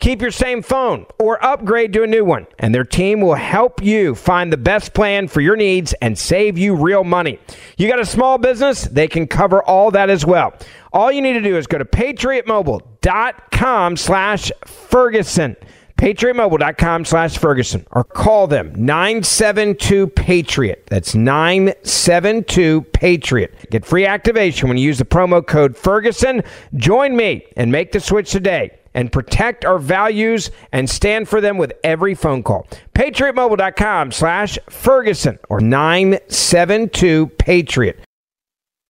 Keep 0.00 0.20
your 0.20 0.30
same 0.30 0.60
phone 0.60 1.06
or 1.18 1.42
upgrade 1.42 1.94
to 1.94 2.02
a 2.02 2.06
new 2.06 2.22
one, 2.22 2.46
and 2.58 2.74
their 2.74 2.84
team 2.84 3.22
will 3.22 3.34
help 3.34 3.82
you 3.82 4.14
find 4.14 4.52
the 4.52 4.58
best 4.58 4.92
plan 4.92 5.26
for 5.26 5.40
your 5.40 5.56
needs 5.56 5.94
and 6.02 6.18
save 6.18 6.58
you 6.58 6.74
real 6.74 7.02
money. 7.02 7.38
You 7.78 7.88
got 7.88 7.98
a 7.98 8.04
small 8.04 8.36
business? 8.36 8.82
They 8.82 9.08
can 9.08 9.26
cover 9.26 9.62
all 9.62 9.90
that 9.92 10.10
as 10.10 10.26
well. 10.26 10.52
All 10.92 11.10
you 11.10 11.22
need 11.22 11.32
to 11.32 11.40
do 11.40 11.56
is 11.56 11.66
go 11.66 11.78
to 11.78 11.86
patriotmobile.com 11.86 13.96
slash 13.96 14.52
Ferguson 14.66 15.56
patriotmobile.com 16.00 17.04
slash 17.04 17.36
Ferguson 17.36 17.86
or 17.90 18.04
call 18.04 18.46
them 18.46 18.72
972 18.74 20.06
Patriot. 20.06 20.86
That's 20.86 21.14
972 21.14 22.82
Patriot. 22.92 23.54
Get 23.70 23.84
free 23.84 24.06
activation 24.06 24.68
when 24.68 24.78
you 24.78 24.86
use 24.86 24.96
the 24.96 25.04
promo 25.04 25.46
code 25.46 25.76
Ferguson. 25.76 26.42
Join 26.74 27.14
me 27.16 27.46
and 27.54 27.70
make 27.70 27.92
the 27.92 28.00
switch 28.00 28.30
today 28.30 28.78
and 28.94 29.12
protect 29.12 29.66
our 29.66 29.78
values 29.78 30.50
and 30.72 30.88
stand 30.88 31.28
for 31.28 31.42
them 31.42 31.58
with 31.58 31.74
every 31.84 32.14
phone 32.14 32.42
call. 32.42 32.66
PatriotMobile.com 32.94 34.10
slash 34.10 34.58
Ferguson 34.70 35.38
or 35.50 35.60
972 35.60 37.26
Patriot. 37.38 38.00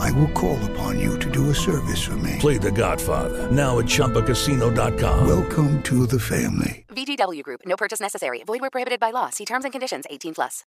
I 0.00 0.10
will 0.12 0.28
call 0.28 0.58
upon 0.70 0.98
you 0.98 1.18
to 1.18 1.30
do 1.30 1.50
a 1.50 1.54
service 1.54 2.02
for 2.02 2.16
me. 2.16 2.36
Play 2.38 2.58
the 2.58 2.72
Godfather. 2.72 3.50
Now 3.52 3.78
at 3.78 3.84
ChumbaCasino.com. 3.84 5.28
Welcome 5.28 5.82
to 5.84 6.06
the 6.06 6.18
family. 6.18 6.84
VGW 6.88 7.42
Group. 7.42 7.60
No 7.66 7.76
purchase 7.76 8.00
necessary. 8.00 8.42
Void 8.44 8.60
where 8.60 8.70
prohibited 8.70 8.98
by 8.98 9.10
law. 9.10 9.30
See 9.30 9.44
terms 9.44 9.64
and 9.64 9.72
conditions 9.72 10.06
18 10.10 10.34
plus. 10.34 10.64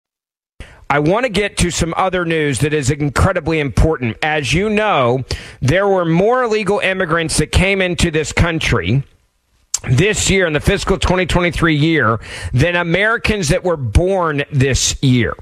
I 0.90 1.00
want 1.00 1.26
to 1.26 1.30
get 1.30 1.58
to 1.58 1.72
some 1.72 1.96
other 1.98 2.24
news 2.24 2.60
that 2.60 2.72
is 2.72 2.92
incredibly 2.92 3.60
important. 3.60 4.18
As 4.22 4.54
you 4.54 4.70
know, 4.70 5.24
there 5.60 5.88
were 5.88 6.06
more 6.06 6.44
illegal 6.44 6.80
immigrants 6.80 7.38
that 7.38 7.52
came 7.52 7.82
into 7.82 8.12
this 8.12 8.32
country 8.32 9.04
this 9.90 10.30
year 10.30 10.46
in 10.46 10.54
the 10.54 10.60
fiscal 10.60 10.98
2023 10.98 11.76
year 11.76 12.20
than 12.54 12.76
Americans 12.76 13.50
that 13.50 13.64
were 13.64 13.78
born 13.78 14.44
this 14.52 15.02
year. 15.02 15.34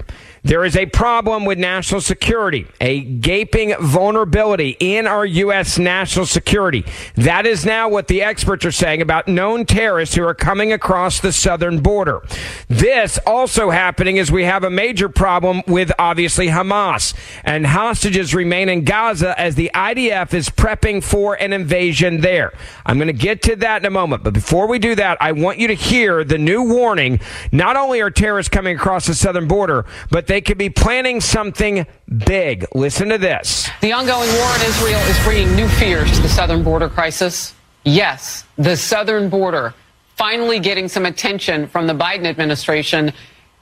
There 0.44 0.64
is 0.64 0.76
a 0.76 0.86
problem 0.86 1.44
with 1.44 1.56
national 1.56 2.00
security, 2.00 2.66
a 2.80 3.00
gaping 3.00 3.76
vulnerability 3.80 4.76
in 4.80 5.06
our 5.06 5.24
U.S. 5.24 5.78
national 5.78 6.26
security. 6.26 6.84
That 7.14 7.46
is 7.46 7.64
now 7.64 7.88
what 7.88 8.08
the 8.08 8.22
experts 8.22 8.64
are 8.64 8.72
saying 8.72 9.02
about 9.02 9.28
known 9.28 9.66
terrorists 9.66 10.16
who 10.16 10.24
are 10.24 10.34
coming 10.34 10.72
across 10.72 11.20
the 11.20 11.30
southern 11.30 11.80
border. 11.80 12.22
This 12.66 13.20
also 13.24 13.70
happening 13.70 14.16
is 14.16 14.32
we 14.32 14.42
have 14.42 14.64
a 14.64 14.70
major 14.70 15.08
problem 15.08 15.62
with 15.68 15.92
obviously 15.96 16.48
Hamas 16.48 17.14
and 17.44 17.64
hostages 17.64 18.34
remain 18.34 18.68
in 18.68 18.82
Gaza 18.82 19.38
as 19.38 19.54
the 19.54 19.70
IDF 19.72 20.34
is 20.34 20.48
prepping 20.48 21.04
for 21.04 21.34
an 21.34 21.52
invasion 21.52 22.20
there. 22.20 22.52
I'm 22.84 22.98
going 22.98 23.06
to 23.06 23.12
get 23.12 23.42
to 23.42 23.54
that 23.56 23.82
in 23.82 23.86
a 23.86 23.90
moment, 23.90 24.24
but 24.24 24.34
before 24.34 24.66
we 24.66 24.80
do 24.80 24.96
that, 24.96 25.18
I 25.20 25.30
want 25.30 25.58
you 25.58 25.68
to 25.68 25.74
hear 25.74 26.24
the 26.24 26.38
new 26.38 26.64
warning. 26.64 27.20
Not 27.52 27.76
only 27.76 28.00
are 28.00 28.10
terrorists 28.10 28.50
coming 28.50 28.74
across 28.76 29.06
the 29.06 29.14
southern 29.14 29.46
border, 29.46 29.84
but 30.10 30.31
they 30.32 30.40
could 30.40 30.56
be 30.56 30.70
planning 30.70 31.20
something 31.20 31.86
big. 32.24 32.66
Listen 32.74 33.10
to 33.10 33.18
this. 33.18 33.68
The 33.82 33.92
ongoing 33.92 34.30
war 34.32 34.56
in 34.56 34.62
Israel 34.62 35.00
is 35.00 35.22
bringing 35.24 35.54
new 35.54 35.68
fears 35.68 36.10
to 36.12 36.22
the 36.22 36.28
southern 36.30 36.64
border 36.64 36.88
crisis. 36.88 37.54
Yes, 37.84 38.46
the 38.56 38.74
southern 38.74 39.28
border 39.28 39.74
finally 40.16 40.58
getting 40.58 40.88
some 40.88 41.04
attention 41.04 41.66
from 41.66 41.86
the 41.86 41.92
Biden 41.92 42.24
administration 42.24 43.12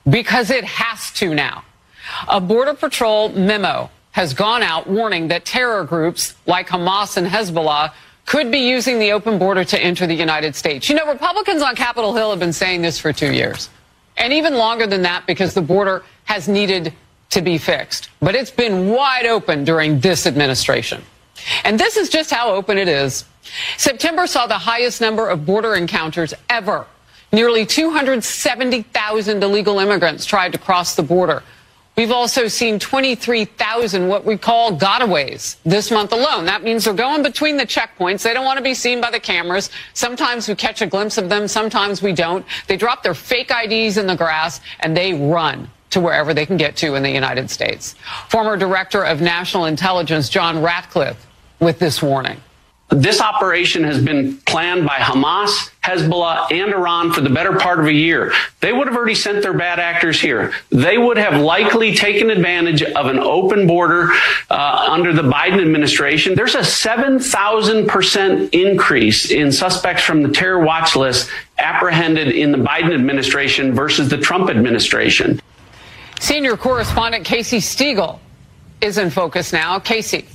because 0.08 0.50
it 0.50 0.62
has 0.62 1.10
to 1.14 1.34
now. 1.34 1.64
A 2.28 2.40
Border 2.40 2.74
Patrol 2.74 3.30
memo 3.30 3.90
has 4.12 4.32
gone 4.32 4.62
out 4.62 4.86
warning 4.86 5.26
that 5.26 5.44
terror 5.44 5.82
groups 5.82 6.36
like 6.46 6.68
Hamas 6.68 7.16
and 7.16 7.26
Hezbollah 7.26 7.92
could 8.26 8.52
be 8.52 8.58
using 8.58 9.00
the 9.00 9.10
open 9.10 9.40
border 9.40 9.64
to 9.64 9.82
enter 9.82 10.06
the 10.06 10.14
United 10.14 10.54
States. 10.54 10.88
You 10.88 10.94
know, 10.94 11.06
Republicans 11.06 11.62
on 11.62 11.74
Capitol 11.74 12.14
Hill 12.14 12.30
have 12.30 12.38
been 12.38 12.52
saying 12.52 12.82
this 12.82 12.96
for 12.96 13.12
two 13.12 13.32
years, 13.32 13.70
and 14.16 14.32
even 14.32 14.54
longer 14.54 14.86
than 14.86 15.02
that 15.02 15.26
because 15.26 15.52
the 15.52 15.62
border 15.62 16.04
has 16.30 16.46
needed 16.46 16.92
to 17.28 17.42
be 17.42 17.58
fixed, 17.58 18.08
but 18.20 18.37
it's 18.37 18.52
been 18.52 18.88
wide 18.88 19.26
open 19.26 19.64
during 19.64 19.99
this 19.99 20.28
administration. 20.28 21.02
And 21.64 21.78
this 21.78 21.96
is 21.96 22.08
just 22.08 22.30
how 22.30 22.52
open 22.54 22.78
it 22.78 22.87
is. 22.87 23.25
September 23.76 24.28
saw 24.28 24.46
the 24.46 24.54
highest 24.54 25.00
number 25.00 25.28
of 25.28 25.44
border 25.44 25.75
encounters 25.75 26.32
ever. 26.49 26.87
Nearly 27.32 27.66
270,000 27.66 29.42
illegal 29.42 29.80
immigrants 29.80 30.25
tried 30.25 30.52
to 30.52 30.58
cross 30.58 30.94
the 30.94 31.02
border. 31.02 31.42
We've 31.96 32.12
also 32.12 32.46
seen 32.46 32.78
23,000 32.78 34.06
what 34.06 34.25
we 34.25 34.38
call 34.38 34.78
gotaways 34.78 35.56
this 35.64 35.90
month 35.90 36.12
alone. 36.12 36.44
That 36.44 36.62
means 36.62 36.84
they're 36.84 36.94
going 36.94 37.25
between 37.25 37.56
the 37.56 37.66
checkpoints. 37.66 38.22
They 38.22 38.32
don't 38.34 38.44
want 38.44 38.58
to 38.58 38.62
be 38.62 38.75
seen 38.75 39.00
by 39.00 39.10
the 39.10 39.18
cameras. 39.18 39.68
Sometimes 39.94 40.46
we 40.46 40.54
catch 40.54 40.80
a 40.80 40.87
glimpse 40.87 41.18
of 41.18 41.28
them. 41.28 41.49
Sometimes 41.49 42.02
we 42.02 42.12
don't. 42.12 42.46
They 42.68 42.76
drop 42.76 43.02
their 43.02 43.14
fake 43.14 43.50
IDs 43.50 43.96
in 43.96 44.06
the 44.06 44.14
grass 44.14 44.60
and 44.78 44.96
they 44.96 45.12
run 45.12 45.68
to 45.90 46.00
wherever 46.00 46.32
they 46.32 46.47
can 46.47 46.56
get 46.56 46.76
to 46.76 46.94
in 46.94 47.02
the 47.02 47.11
United 47.11 47.50
States. 47.50 47.94
Former 48.28 48.56
Director 48.56 49.02
of 49.02 49.20
National 49.20 49.66
Intelligence 49.66 50.28
John 50.28 50.62
Ratcliffe 50.62 51.26
with 51.59 51.78
this 51.78 52.02
warning. 52.02 52.40
This 52.90 53.20
operation 53.20 53.85
has 53.85 54.02
been 54.02 54.38
planned 54.38 54.85
by 54.85 54.97
Hamas, 54.97 55.70
Hezbollah, 55.85 56.50
and 56.50 56.73
Iran 56.73 57.12
for 57.12 57.20
the 57.20 57.30
better 57.30 57.56
part 57.56 57.78
of 57.78 57.87
a 57.87 57.92
year. 57.92 58.32
They 58.59 58.73
would 58.73 58.88
have 58.88 58.97
already 58.97 59.14
sent 59.14 59.42
their 59.42 59.52
bad 59.52 59.78
actors 59.78 60.20
here. 60.20 60.52
They 60.70 60.99
would 60.99 61.16
have 61.16 61.40
likely 61.40 61.94
taken 61.94 62.30
advantage 62.30 62.82
of 62.82 63.06
an 63.06 63.20
open 63.20 63.68
border 63.68 64.11
uh, 64.50 64.88
under 64.90 65.12
the 65.12 65.23
Biden 65.23 65.62
administration. 65.62 66.35
There's 66.35 66.56
a 66.56 66.62
7,000% 66.62 68.50
increase 68.52 69.30
in 69.30 69.52
suspects 69.52 70.02
from 70.02 70.25
the 70.25 70.30
terror 70.30 70.59
watch 70.59 70.97
list 70.97 71.30
apprehended 71.61 72.32
in 72.32 72.50
the 72.50 72.59
Biden 72.59 72.92
administration 72.92 73.73
versus 73.73 74.09
the 74.09 74.18
Trump 74.18 74.50
administration. 74.50 75.40
Senior 76.20 76.56
correspondent 76.58 77.24
Casey 77.24 77.58
Stegall 77.58 78.18
is 78.80 78.98
in 78.98 79.10
focus 79.10 79.52
now. 79.52 79.78
Casey. 79.78 80.26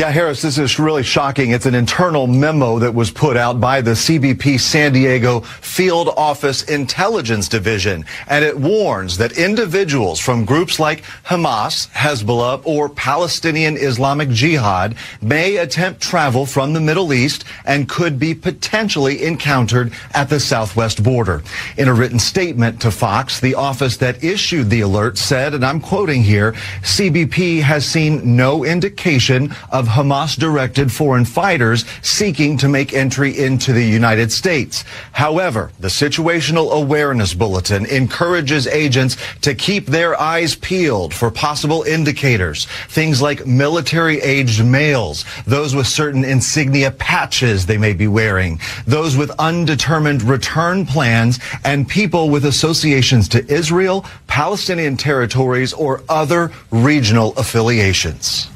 Yeah, 0.00 0.10
Harris, 0.10 0.40
this 0.40 0.56
is 0.56 0.78
really 0.78 1.02
shocking. 1.02 1.50
It's 1.50 1.66
an 1.66 1.74
internal 1.74 2.26
memo 2.26 2.78
that 2.78 2.94
was 2.94 3.10
put 3.10 3.36
out 3.36 3.60
by 3.60 3.82
the 3.82 3.90
CBP 3.90 4.58
San 4.58 4.94
Diego 4.94 5.40
Field 5.40 6.08
Office 6.16 6.62
Intelligence 6.62 7.48
Division, 7.48 8.06
and 8.26 8.42
it 8.42 8.58
warns 8.58 9.18
that 9.18 9.36
individuals 9.36 10.18
from 10.18 10.46
groups 10.46 10.80
like 10.80 11.02
Hamas, 11.26 11.90
Hezbollah, 11.90 12.62
or 12.64 12.88
Palestinian 12.88 13.76
Islamic 13.76 14.30
Jihad 14.30 14.94
may 15.20 15.58
attempt 15.58 16.00
travel 16.00 16.46
from 16.46 16.72
the 16.72 16.80
Middle 16.80 17.12
East 17.12 17.44
and 17.66 17.86
could 17.86 18.18
be 18.18 18.34
potentially 18.34 19.22
encountered 19.24 19.92
at 20.14 20.30
the 20.30 20.40
southwest 20.40 21.02
border. 21.02 21.42
In 21.76 21.88
a 21.88 21.92
written 21.92 22.18
statement 22.18 22.80
to 22.80 22.90
Fox, 22.90 23.38
the 23.38 23.54
office 23.54 23.98
that 23.98 24.24
issued 24.24 24.70
the 24.70 24.80
alert 24.80 25.18
said, 25.18 25.52
and 25.52 25.62
I'm 25.62 25.78
quoting 25.78 26.22
here, 26.22 26.52
CBP 26.80 27.60
has 27.60 27.84
seen 27.84 28.34
no 28.34 28.64
indication 28.64 29.54
of 29.70 29.89
Hamas 29.90 30.38
directed 30.38 30.92
foreign 30.92 31.24
fighters 31.24 31.84
seeking 32.02 32.56
to 32.58 32.68
make 32.68 32.94
entry 32.94 33.36
into 33.36 33.72
the 33.72 33.84
United 33.84 34.30
States. 34.32 34.84
However, 35.12 35.72
the 35.80 35.88
Situational 35.88 36.72
Awareness 36.72 37.34
Bulletin 37.34 37.86
encourages 37.86 38.66
agents 38.66 39.16
to 39.40 39.54
keep 39.54 39.86
their 39.86 40.18
eyes 40.18 40.54
peeled 40.54 41.12
for 41.12 41.30
possible 41.30 41.82
indicators, 41.82 42.66
things 42.88 43.20
like 43.20 43.46
military 43.46 44.20
aged 44.20 44.64
males, 44.64 45.24
those 45.46 45.74
with 45.74 45.86
certain 45.86 46.24
insignia 46.24 46.90
patches 46.92 47.66
they 47.66 47.78
may 47.78 47.92
be 47.92 48.08
wearing, 48.08 48.60
those 48.86 49.16
with 49.16 49.30
undetermined 49.38 50.22
return 50.22 50.86
plans, 50.86 51.38
and 51.64 51.88
people 51.88 52.30
with 52.30 52.44
associations 52.44 53.28
to 53.28 53.46
Israel, 53.52 54.04
Palestinian 54.26 54.96
territories, 54.96 55.72
or 55.72 56.02
other 56.08 56.52
regional 56.70 57.32
affiliations 57.36 58.48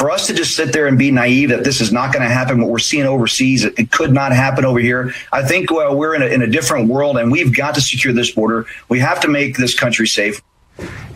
for 0.00 0.10
us 0.10 0.26
to 0.26 0.32
just 0.32 0.56
sit 0.56 0.72
there 0.72 0.86
and 0.86 0.96
be 0.96 1.10
naive 1.10 1.50
that 1.50 1.62
this 1.62 1.78
is 1.78 1.92
not 1.92 2.10
going 2.10 2.26
to 2.26 2.34
happen, 2.34 2.58
what 2.58 2.70
we're 2.70 2.78
seeing 2.78 3.04
overseas, 3.04 3.66
it, 3.66 3.78
it 3.78 3.92
could 3.92 4.14
not 4.14 4.32
happen 4.32 4.64
over 4.64 4.78
here. 4.78 5.12
I 5.30 5.44
think 5.44 5.70
well, 5.70 5.94
we're 5.94 6.14
in 6.14 6.22
a, 6.22 6.24
in 6.24 6.40
a 6.40 6.46
different 6.46 6.88
world 6.88 7.18
and 7.18 7.30
we've 7.30 7.54
got 7.54 7.74
to 7.74 7.82
secure 7.82 8.14
this 8.14 8.30
border. 8.30 8.64
We 8.88 8.98
have 9.00 9.20
to 9.20 9.28
make 9.28 9.58
this 9.58 9.78
country 9.78 10.06
safe. 10.08 10.40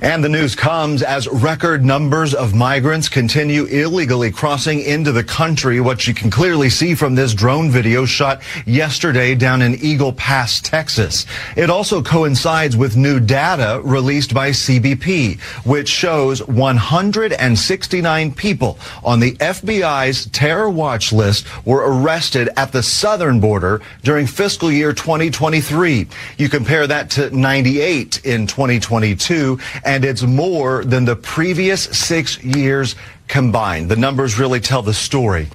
And 0.04 0.22
the 0.22 0.28
news 0.28 0.54
comes 0.54 1.02
as 1.02 1.26
record 1.28 1.82
numbers 1.82 2.34
of 2.34 2.54
migrants 2.54 3.08
continue 3.08 3.64
illegally 3.64 4.30
crossing 4.30 4.80
into 4.80 5.12
the 5.12 5.24
country, 5.24 5.80
what 5.80 6.06
you 6.06 6.12
can 6.12 6.30
clearly 6.30 6.68
see 6.68 6.94
from 6.94 7.14
this 7.14 7.32
drone 7.32 7.70
video 7.70 8.04
shot 8.04 8.42
yesterday 8.66 9.34
down 9.34 9.62
in 9.62 9.76
Eagle 9.76 10.12
Pass, 10.12 10.60
Texas. 10.60 11.24
It 11.56 11.70
also 11.70 12.02
coincides 12.02 12.76
with 12.76 12.98
new 12.98 13.18
data 13.18 13.80
released 13.82 14.34
by 14.34 14.50
CBP, 14.50 15.40
which 15.64 15.88
shows 15.88 16.46
169 16.48 18.34
people 18.34 18.78
on 19.02 19.20
the 19.20 19.32
FBI's 19.36 20.26
terror 20.26 20.68
watch 20.68 21.14
list 21.14 21.46
were 21.64 21.80
arrested 21.80 22.50
at 22.58 22.72
the 22.72 22.82
southern 22.82 23.40
border 23.40 23.80
during 24.02 24.26
fiscal 24.26 24.70
year 24.70 24.92
2023. 24.92 26.06
You 26.36 26.48
compare 26.50 26.86
that 26.86 27.08
to 27.12 27.34
98 27.34 28.26
in 28.26 28.46
2022 28.46 29.53
and 29.84 30.04
it's 30.04 30.22
more 30.22 30.84
than 30.84 31.04
the 31.04 31.16
previous 31.16 31.82
six 31.84 32.42
years 32.42 32.96
combined. 33.28 33.90
The 33.90 33.96
numbers 33.96 34.38
really 34.38 34.60
tell 34.60 34.82
the 34.82 34.94
story. 34.94 35.48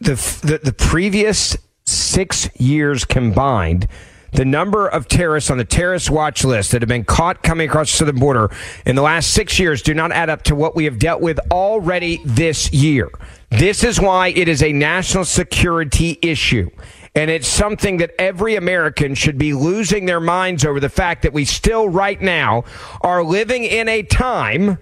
The, 0.00 0.14
the, 0.42 0.60
the 0.62 0.72
previous 0.72 1.56
six 1.84 2.48
years 2.58 3.04
combined, 3.04 3.88
the 4.32 4.44
number 4.44 4.88
of 4.88 5.06
terrorists 5.06 5.50
on 5.50 5.58
the 5.58 5.64
terrorist 5.64 6.10
watch 6.10 6.44
list 6.44 6.72
that 6.72 6.82
have 6.82 6.88
been 6.88 7.04
caught 7.04 7.42
coming 7.42 7.68
across 7.68 7.92
the 7.92 7.98
southern 7.98 8.18
border 8.18 8.50
in 8.84 8.96
the 8.96 9.02
last 9.02 9.30
six 9.30 9.58
years 9.60 9.80
do 9.80 9.94
not 9.94 10.10
add 10.10 10.28
up 10.28 10.42
to 10.42 10.56
what 10.56 10.74
we 10.74 10.84
have 10.86 10.98
dealt 10.98 11.20
with 11.20 11.38
already 11.52 12.20
this 12.24 12.72
year. 12.72 13.10
This 13.50 13.84
is 13.84 14.00
why 14.00 14.28
it 14.28 14.48
is 14.48 14.62
a 14.62 14.72
national 14.72 15.24
security 15.24 16.18
issue. 16.20 16.68
And 17.14 17.30
it's 17.30 17.46
something 17.46 17.98
that 17.98 18.10
every 18.18 18.56
American 18.56 19.14
should 19.14 19.38
be 19.38 19.54
losing 19.54 20.06
their 20.06 20.20
minds 20.20 20.64
over 20.64 20.80
the 20.80 20.88
fact 20.88 21.22
that 21.22 21.32
we 21.32 21.44
still, 21.44 21.88
right 21.88 22.20
now, 22.20 22.64
are 23.02 23.22
living 23.22 23.62
in 23.62 23.88
a 23.88 24.02
time 24.02 24.78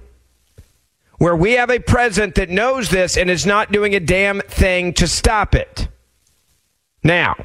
where 1.18 1.37
we 1.37 1.53
have 1.53 1.71
a 1.71 1.79
president 1.79 2.35
that 2.37 2.49
knows 2.49 2.88
this 2.88 3.16
and 3.16 3.31
is 3.31 3.45
not 3.45 3.71
doing 3.71 3.95
a 3.95 4.01
damn 4.01 4.40
thing 4.40 4.95
to 4.95 5.07
stop 5.07 5.55
it. 5.55 5.88
Now, 7.05 7.37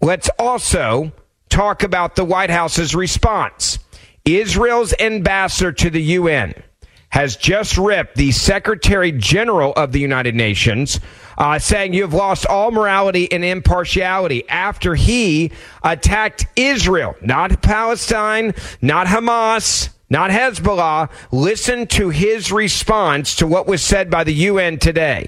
let's 0.00 0.30
also 0.38 1.12
talk 1.48 1.82
about 1.82 2.14
the 2.14 2.24
White 2.24 2.50
House's 2.50 2.94
response. 2.94 3.78
Israel's 4.24 4.94
ambassador 5.00 5.72
to 5.72 5.90
the 5.90 6.02
UN 6.02 6.54
has 7.10 7.36
just 7.36 7.78
ripped 7.78 8.16
the 8.16 8.30
Secretary 8.32 9.12
General 9.12 9.72
of 9.72 9.92
the 9.92 10.00
United 10.00 10.34
Nations, 10.34 11.00
uh, 11.38 11.58
saying 11.58 11.94
you 11.94 12.02
have 12.02 12.14
lost 12.14 12.46
all 12.46 12.70
morality 12.70 13.30
and 13.32 13.44
impartiality 13.44 14.48
after 14.48 14.94
he 14.94 15.50
attacked 15.82 16.46
Israel, 16.56 17.14
not 17.22 17.62
Palestine, 17.62 18.54
not 18.82 19.06
Hamas, 19.06 19.90
not 20.10 20.30
Hezbollah. 20.30 21.10
Listen 21.32 21.86
to 21.88 22.10
his 22.10 22.52
response 22.52 23.36
to 23.36 23.46
what 23.46 23.66
was 23.66 23.82
said 23.82 24.10
by 24.10 24.24
the 24.24 24.34
UN 24.34 24.78
today. 24.78 25.26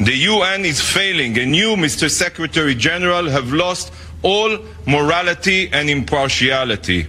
The 0.00 0.16
UN 0.16 0.64
is 0.64 0.80
failing, 0.80 1.38
and 1.38 1.54
you, 1.54 1.76
Mr. 1.76 2.10
Secretary 2.10 2.74
General, 2.74 3.28
have 3.28 3.52
lost 3.52 3.92
all 4.22 4.58
morality 4.86 5.68
and 5.72 5.88
impartiality. 5.88 7.06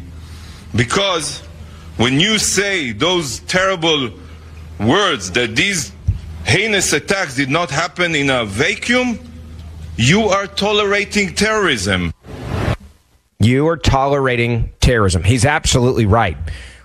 Because 0.75 1.43
when 1.97 2.19
you 2.19 2.39
say 2.39 2.91
those 2.91 3.39
terrible 3.41 4.11
words 4.79 5.31
that 5.31 5.55
these 5.55 5.91
heinous 6.45 6.91
attacks 6.93 7.35
did 7.35 7.49
not 7.49 7.69
happen 7.69 8.15
in 8.15 8.29
a 8.29 8.45
vacuum, 8.45 9.19
you 9.95 10.23
are 10.23 10.47
tolerating 10.47 11.35
terrorism. 11.35 12.11
You 13.39 13.67
are 13.67 13.77
tolerating 13.77 14.71
terrorism. 14.79 15.23
He's 15.23 15.45
absolutely 15.45 16.05
right. 16.05 16.37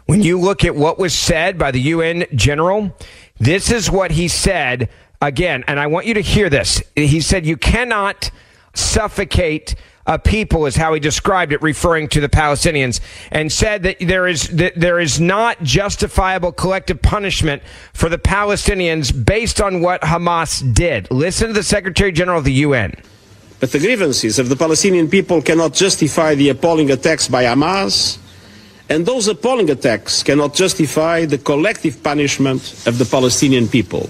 When 0.06 0.22
you 0.22 0.38
look 0.40 0.64
at 0.64 0.74
what 0.74 0.98
was 0.98 1.14
said 1.14 1.58
by 1.58 1.70
the 1.70 1.80
UN 1.80 2.26
general, 2.34 2.96
this 3.38 3.70
is 3.70 3.90
what 3.90 4.10
he 4.10 4.28
said 4.28 4.88
again, 5.20 5.64
and 5.68 5.78
I 5.78 5.86
want 5.86 6.06
you 6.06 6.14
to 6.14 6.20
hear 6.20 6.50
this. 6.50 6.82
He 6.96 7.20
said, 7.20 7.46
You 7.46 7.56
cannot 7.56 8.30
suffocate 8.74 9.74
a 10.08 10.18
people 10.18 10.64
is 10.64 10.74
how 10.74 10.94
he 10.94 11.00
described 11.00 11.52
it, 11.52 11.60
referring 11.62 12.08
to 12.08 12.20
the 12.20 12.30
Palestinians, 12.30 13.00
and 13.30 13.52
said 13.52 13.82
that 13.82 13.98
there 14.00 14.26
is 14.26 14.48
that 14.48 14.74
there 14.74 14.98
is 14.98 15.20
not 15.20 15.62
justifiable 15.62 16.50
collective 16.50 17.00
punishment 17.02 17.62
for 17.92 18.08
the 18.08 18.18
Palestinians 18.18 19.12
based 19.12 19.60
on 19.60 19.82
what 19.82 20.00
Hamas 20.00 20.74
did. 20.74 21.10
Listen 21.10 21.48
to 21.48 21.52
the 21.52 21.62
Secretary 21.62 22.10
General 22.10 22.38
of 22.38 22.44
the 22.44 22.64
UN. 22.64 22.94
But 23.60 23.72
the 23.72 23.78
grievances 23.78 24.38
of 24.38 24.48
the 24.48 24.56
Palestinian 24.56 25.10
people 25.10 25.42
cannot 25.42 25.74
justify 25.74 26.34
the 26.34 26.48
appalling 26.48 26.90
attacks 26.90 27.28
by 27.28 27.44
Hamas, 27.44 28.18
and 28.88 29.04
those 29.04 29.28
appalling 29.28 29.68
attacks 29.68 30.22
cannot 30.22 30.54
justify 30.54 31.26
the 31.26 31.38
collective 31.38 32.02
punishment 32.02 32.62
of 32.86 32.96
the 32.96 33.04
Palestinian 33.04 33.68
people. 33.68 34.08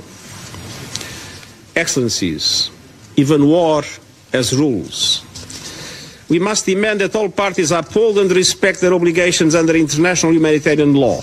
Excellencies, 1.74 2.70
even 3.16 3.46
war 3.46 3.82
has 4.32 4.54
rules. 4.54 5.27
We 6.28 6.38
must 6.38 6.66
demand 6.66 7.00
that 7.00 7.16
all 7.16 7.30
parties 7.30 7.70
uphold 7.70 8.18
and 8.18 8.30
respect 8.30 8.80
their 8.80 8.92
obligations 8.92 9.54
under 9.54 9.74
international 9.74 10.32
humanitarian 10.32 10.94
law. 10.94 11.22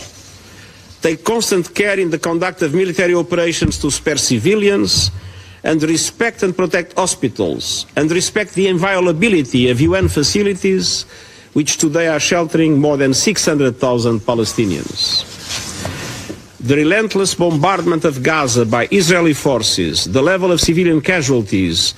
take 1.06 1.24
constant 1.24 1.76
care 1.76 2.00
in 2.00 2.10
the 2.10 2.18
conduct 2.18 2.64
of 2.64 2.74
military 2.74 3.14
operations 3.14 3.78
to 3.78 3.92
spare 3.92 4.18
civilians, 4.18 5.12
and 5.64 5.84
respect 5.84 6.42
and 6.42 6.58
protect 6.58 6.98
hospitals, 6.98 7.86
and 7.96 8.10
respect 8.10 8.56
the 8.56 8.68
inviolability 8.68 9.70
of 9.70 9.80
UN 9.82 10.08
facilities, 10.08 11.06
which 11.54 11.78
today 11.78 12.08
are 12.08 12.20
sheltering 12.20 12.80
more 12.82 12.98
than 12.98 13.14
600,000 13.14 14.20
Palestinians. 14.22 15.22
The 16.60 16.76
relentless 16.76 17.36
bombardment 17.36 18.04
of 18.04 18.24
Gaza 18.24 18.66
by 18.66 18.88
Israeli 18.90 19.34
forces, 19.34 20.06
the 20.06 20.24
level 20.24 20.52
of 20.52 20.60
civilian 20.60 21.02
casualties, 21.02 21.94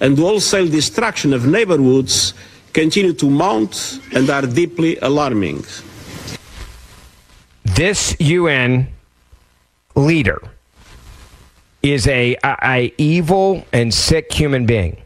and 0.00 0.18
wholesale 0.18 0.68
destruction 0.68 1.32
of 1.32 1.46
neighborhoods 1.46 2.34
continue 2.72 3.12
to 3.14 3.30
mount 3.30 4.00
and 4.12 4.28
are 4.28 4.42
deeply 4.42 4.96
alarming. 4.98 5.64
This 7.64 8.14
UN 8.20 8.88
leader 9.94 10.40
is 11.82 12.06
a, 12.06 12.36
a, 12.44 12.56
a 12.62 12.94
evil 12.98 13.64
and 13.72 13.92
sick 13.92 14.32
human 14.32 14.66
being. 14.66 15.00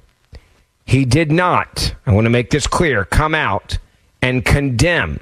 He 0.85 1.05
did 1.05 1.31
not, 1.31 1.95
I 2.07 2.13
want 2.13 2.25
to 2.25 2.31
make 2.31 2.51
this 2.51 2.67
clear, 2.67 3.05
come 3.05 3.35
out 3.35 3.79
and 4.23 4.45
condemn 4.45 5.21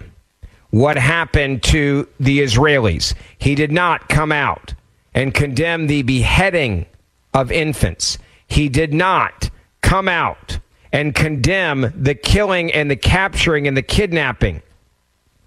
what 0.70 0.96
happened 0.96 1.62
to 1.64 2.08
the 2.18 2.40
Israelis. 2.40 3.14
He 3.38 3.54
did 3.54 3.72
not 3.72 4.08
come 4.08 4.32
out 4.32 4.74
and 5.14 5.34
condemn 5.34 5.86
the 5.86 6.02
beheading 6.02 6.86
of 7.34 7.52
infants. 7.52 8.18
He 8.46 8.68
did 8.68 8.94
not 8.94 9.50
come 9.88 10.06
out 10.06 10.58
and 10.92 11.14
condemn 11.14 11.90
the 11.96 12.14
killing 12.14 12.70
and 12.74 12.90
the 12.90 12.96
capturing 12.96 13.66
and 13.66 13.74
the 13.74 13.82
kidnapping 13.82 14.60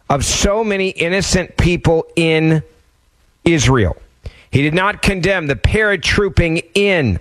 of 0.10 0.26
so 0.26 0.64
many 0.64 0.90
innocent 0.90 1.56
people 1.58 2.08
in 2.16 2.64
Israel. 3.46 3.96
He 4.50 4.64
did 4.64 4.74
not 4.74 5.04
condemn 5.04 5.46
the 5.46 5.56
paratrooping 5.56 6.72
in 6.74 7.20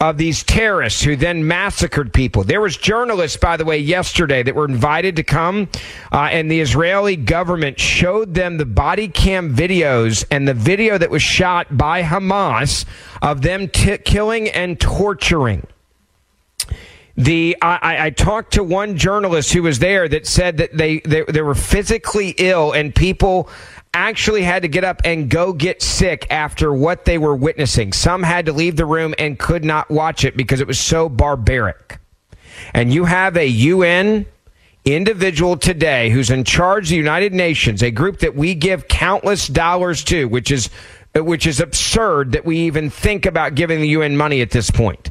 of 0.00 0.16
these 0.16 0.42
terrorists 0.42 1.02
who 1.02 1.16
then 1.16 1.46
massacred 1.46 2.14
people. 2.14 2.44
There 2.44 2.62
was 2.62 2.78
journalists, 2.78 3.36
by 3.36 3.58
the 3.58 3.66
way, 3.66 3.76
yesterday 3.76 4.42
that 4.42 4.54
were 4.54 4.64
invited 4.64 5.16
to 5.16 5.22
come, 5.22 5.68
uh, 6.10 6.30
and 6.32 6.50
the 6.50 6.60
Israeli 6.60 7.16
government 7.16 7.78
showed 7.78 8.32
them 8.32 8.56
the 8.56 8.64
body 8.64 9.08
cam 9.08 9.54
videos 9.54 10.24
and 10.30 10.48
the 10.48 10.54
video 10.54 10.96
that 10.96 11.10
was 11.10 11.20
shot 11.20 11.76
by 11.76 12.02
Hamas 12.02 12.86
of 13.20 13.42
them 13.42 13.68
t- 13.68 13.98
killing 13.98 14.48
and 14.48 14.80
torturing. 14.80 15.66
The 17.16 17.56
I, 17.60 18.06
I, 18.06 18.10
talked 18.10 18.52
to 18.54 18.64
one 18.64 18.96
journalist 18.96 19.52
who 19.52 19.64
was 19.64 19.78
there 19.80 20.08
that 20.08 20.26
said 20.26 20.58
that 20.58 20.76
they, 20.76 21.00
they 21.00 21.22
they 21.24 21.42
were 21.42 21.56
physically 21.56 22.34
ill 22.38 22.72
and 22.72 22.94
people 22.94 23.48
actually 23.92 24.42
had 24.42 24.62
to 24.62 24.68
get 24.68 24.84
up 24.84 25.02
and 25.04 25.28
go 25.28 25.52
get 25.52 25.82
sick 25.82 26.26
after 26.30 26.72
what 26.72 27.04
they 27.04 27.18
were 27.18 27.34
witnessing. 27.34 27.92
Some 27.92 28.22
had 28.22 28.46
to 28.46 28.52
leave 28.52 28.76
the 28.76 28.86
room 28.86 29.14
and 29.18 29.38
could 29.38 29.64
not 29.64 29.90
watch 29.90 30.24
it 30.24 30.36
because 30.36 30.60
it 30.60 30.66
was 30.66 30.78
so 30.78 31.08
barbaric. 31.08 31.98
And 32.72 32.92
you 32.92 33.04
have 33.04 33.36
a 33.36 33.46
UN 33.46 34.26
individual 34.84 35.56
today 35.56 36.10
who's 36.10 36.30
in 36.30 36.44
charge 36.44 36.84
of 36.86 36.90
the 36.90 36.96
United 36.96 37.34
Nations, 37.34 37.82
a 37.82 37.90
group 37.90 38.20
that 38.20 38.34
we 38.34 38.54
give 38.54 38.88
countless 38.88 39.48
dollars 39.48 40.04
to, 40.04 40.26
which 40.26 40.50
is 40.50 40.70
which 41.14 41.44
is 41.44 41.58
absurd 41.58 42.32
that 42.32 42.44
we 42.44 42.58
even 42.58 42.88
think 42.88 43.26
about 43.26 43.56
giving 43.56 43.80
the 43.80 43.88
UN 43.88 44.16
money 44.16 44.40
at 44.40 44.50
this 44.50 44.70
point. 44.70 45.10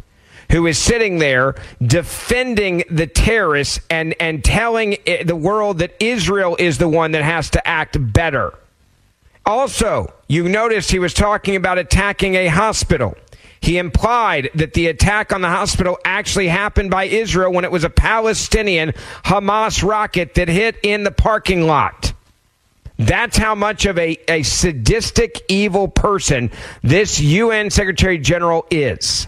Who 0.51 0.65
is 0.65 0.77
sitting 0.77 1.19
there 1.19 1.55
defending 1.81 2.83
the 2.89 3.07
terrorists 3.07 3.79
and, 3.89 4.15
and 4.19 4.43
telling 4.43 4.97
the 5.23 5.35
world 5.35 5.79
that 5.79 5.95
Israel 5.99 6.55
is 6.59 6.77
the 6.77 6.89
one 6.89 7.11
that 7.11 7.23
has 7.23 7.51
to 7.51 7.67
act 7.67 7.97
better. 8.13 8.53
Also, 9.45 10.13
you 10.27 10.47
noticed 10.47 10.91
he 10.91 10.99
was 10.99 11.13
talking 11.13 11.55
about 11.55 11.77
attacking 11.77 12.35
a 12.35 12.47
hospital. 12.47 13.15
He 13.61 13.77
implied 13.77 14.49
that 14.55 14.73
the 14.73 14.87
attack 14.87 15.33
on 15.33 15.41
the 15.41 15.49
hospital 15.49 15.97
actually 16.05 16.47
happened 16.47 16.91
by 16.91 17.05
Israel 17.05 17.51
when 17.51 17.65
it 17.65 17.71
was 17.71 17.83
a 17.83 17.89
Palestinian 17.89 18.93
Hamas 19.23 19.87
rocket 19.87 20.35
that 20.35 20.47
hit 20.47 20.77
in 20.83 21.03
the 21.03 21.11
parking 21.11 21.67
lot. 21.67 22.13
That's 22.97 23.37
how 23.37 23.55
much 23.55 23.85
of 23.85 23.97
a, 23.97 24.17
a 24.27 24.43
sadistic, 24.43 25.41
evil 25.47 25.87
person 25.87 26.51
this 26.83 27.19
UN 27.19 27.69
Secretary 27.69 28.17
General 28.17 28.65
is. 28.69 29.27